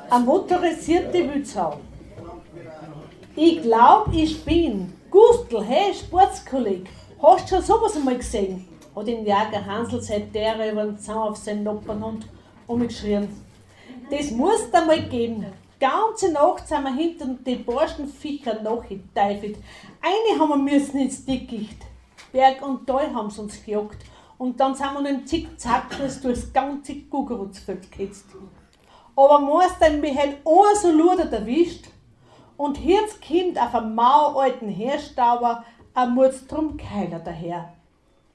[0.10, 1.80] Eine motorisierte Wildsau.
[3.36, 4.92] Ich glaub, ich bin.
[5.12, 6.90] Gustl, hey, Sportskolleg.
[7.22, 8.68] Hast du schon sowas einmal gesehen?
[8.96, 12.26] Hat den Jäger Hansel seit der über den Zaun auf seinen Noppernhund
[12.66, 13.47] umgeschrien.
[14.10, 15.46] Das muss da mal geben.
[15.80, 19.58] Ganze Nacht sind wir hinter den Borstenviechern nachgeteifelt.
[20.02, 21.78] Eine haben wir müssen ins Dickicht.
[22.32, 24.04] Berg und Tal haben sie uns gejagt.
[24.38, 28.26] und dann sind wir im Zickzackkurs durchs ganze Gugerutzfeld gehetzt.
[29.16, 31.88] Aber meist dann mich halt einer so ludert erwischt
[32.56, 37.74] und jetzt kommt auf einen maualten Herstauber ein Mordstrum Keiler daher.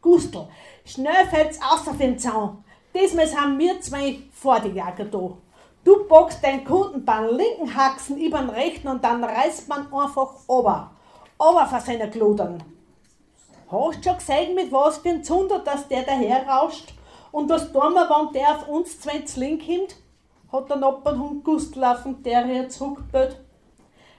[0.00, 0.48] Gustl,
[0.84, 2.64] schnell fällt's außer den Zaun.
[2.94, 5.36] Diesmal sind wir zwei vor die Jagd da.
[5.84, 10.34] Du bockst deinen Kunden beim linken Haxen über den rechten und dann reißt man einfach
[10.46, 10.92] ober.
[11.38, 12.62] Ober von seiner Glodern.
[13.70, 16.94] Hast du schon gesehen, mit was für ein Zunder, dass der daher rauscht?
[17.32, 19.96] Und was tun wir, wenn der auf uns zwei Link kommt?
[20.52, 23.40] Hat der Noppernhund Gustl auf den Terrier zurückgebellt.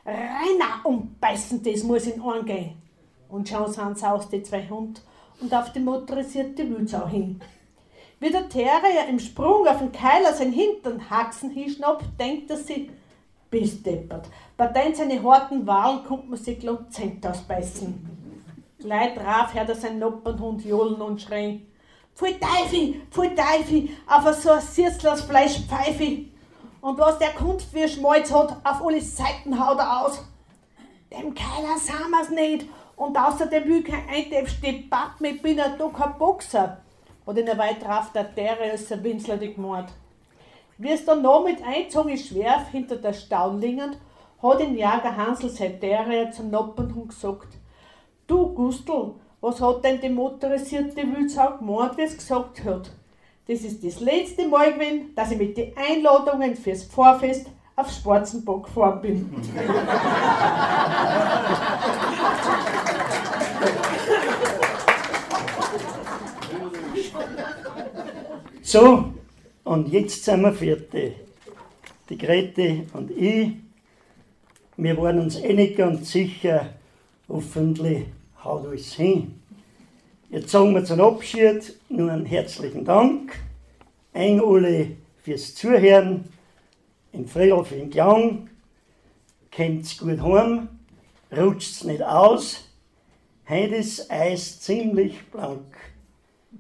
[0.06, 2.82] Reiner umbeißen, das muss in Ohren gehen.
[3.30, 5.00] Und sind sie aus, die zwei Hunde,
[5.40, 7.40] und auf die motorisierte Wildsau hin.
[8.24, 12.90] Wie der Terrier im Sprung auf den Keiler sein Hintern Haxen hinschnappt, denkt er sich,
[13.50, 14.30] bist deppert.
[14.56, 18.40] Bei den seine harten Wahlen kommt man sich glatt Zent ausbeißen.
[18.80, 21.68] Gleich drauf hört er seinen Noppernhund johlen und schreien.
[22.16, 26.28] Pfui Teufel, pfui Teufel, auf so ein Sirzl Fleisch Pfeife.
[26.80, 30.24] Und was der Kunst für Schmalz hat, auf alle Seiten haut er aus.
[31.12, 32.68] Dem Keiler sagen wir's nicht.
[32.96, 36.78] Und außerdem will kein Eintepfste Papp mit, bin er doch kein Boxer.
[38.36, 39.90] Terre als ein Winsler die gemord.
[40.78, 43.98] Wie es dann noch mit einzogen Schwerf hinter der Staun lingend,
[44.42, 47.48] hat den Jager Hansel sein Terrier zum Noppernhund gesagt,
[48.28, 52.92] Du Gustl, was hat denn die motorisierte Wildsau gemacht, wie es gesagt hat?
[53.48, 58.66] Das ist das letzte Mal gewesen, dass ich mit den Einladungen fürs Pfarrfest auf Schwarzenbock
[58.66, 59.36] gefahren bin.
[68.66, 69.14] So,
[69.66, 71.16] und jetzt sind wir fertig.
[72.10, 73.58] Die Grete und ich.
[74.78, 76.70] Wir waren uns einig ganz sicher,
[77.28, 78.06] hoffentlich
[78.42, 79.38] haut alles hin.
[80.30, 83.38] Jetzt sagen wir zum Abschied nur einen herzlichen Dank.
[84.14, 84.92] Ein alle
[85.24, 86.24] fürs Zuhören,
[87.12, 88.50] in Friedhof in Klang.
[89.54, 90.70] Kommt's gut heim,
[91.36, 92.70] rutscht's nicht aus.
[93.50, 95.76] Heute ist Eis ziemlich blank.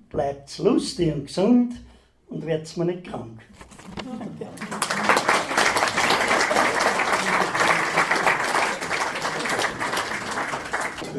[0.10, 1.76] Bleibt's lustig und gesund
[2.34, 3.40] und werd's mir nicht krank.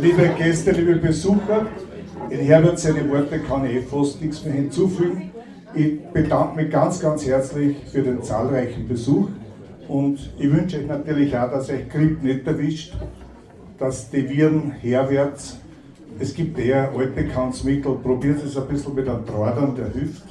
[0.01, 1.67] Liebe Gäste, liebe Besucher,
[2.29, 5.31] in Herbert seine Worte kann ich eh fast nichts mehr hinzufügen.
[5.73, 9.29] Ich bedanke mich ganz, ganz herzlich für den zahlreichen Besuch
[9.87, 12.95] und ich wünsche euch natürlich auch, dass euch Grip nicht erwischt,
[13.79, 15.59] dass die Viren herwärts.
[16.19, 20.23] Es gibt eher altbekanntes Mittel, probiert es ein bisschen mit einem Draht der hilft.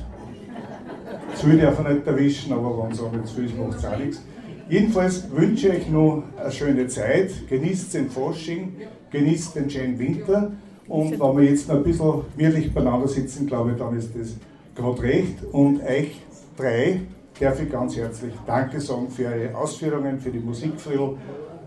[1.44, 3.84] Zu viel darf nicht erwischen, aber wenn es auch nicht zu viel ist, macht es
[3.84, 4.22] auch nichts.
[4.70, 8.76] Jedenfalls wünsche ich euch noch eine schöne Zeit, genießt den Fasching,
[9.12, 10.54] genießt den schönen Winter
[10.88, 14.38] und wenn wir jetzt noch ein bisschen gemütlich beieinander sitzen, glaube ich, dann ist das
[14.74, 15.44] gerade recht.
[15.52, 16.22] Und euch
[16.56, 17.02] drei
[17.38, 21.18] darf ich ganz herzlich Danke sagen für eure Ausführungen, für die Musikfrill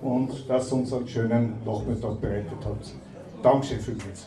[0.01, 2.95] und dass ihr uns einen schönen Nachmittag bereitet habt.
[3.43, 4.25] Dankeschön vielmals.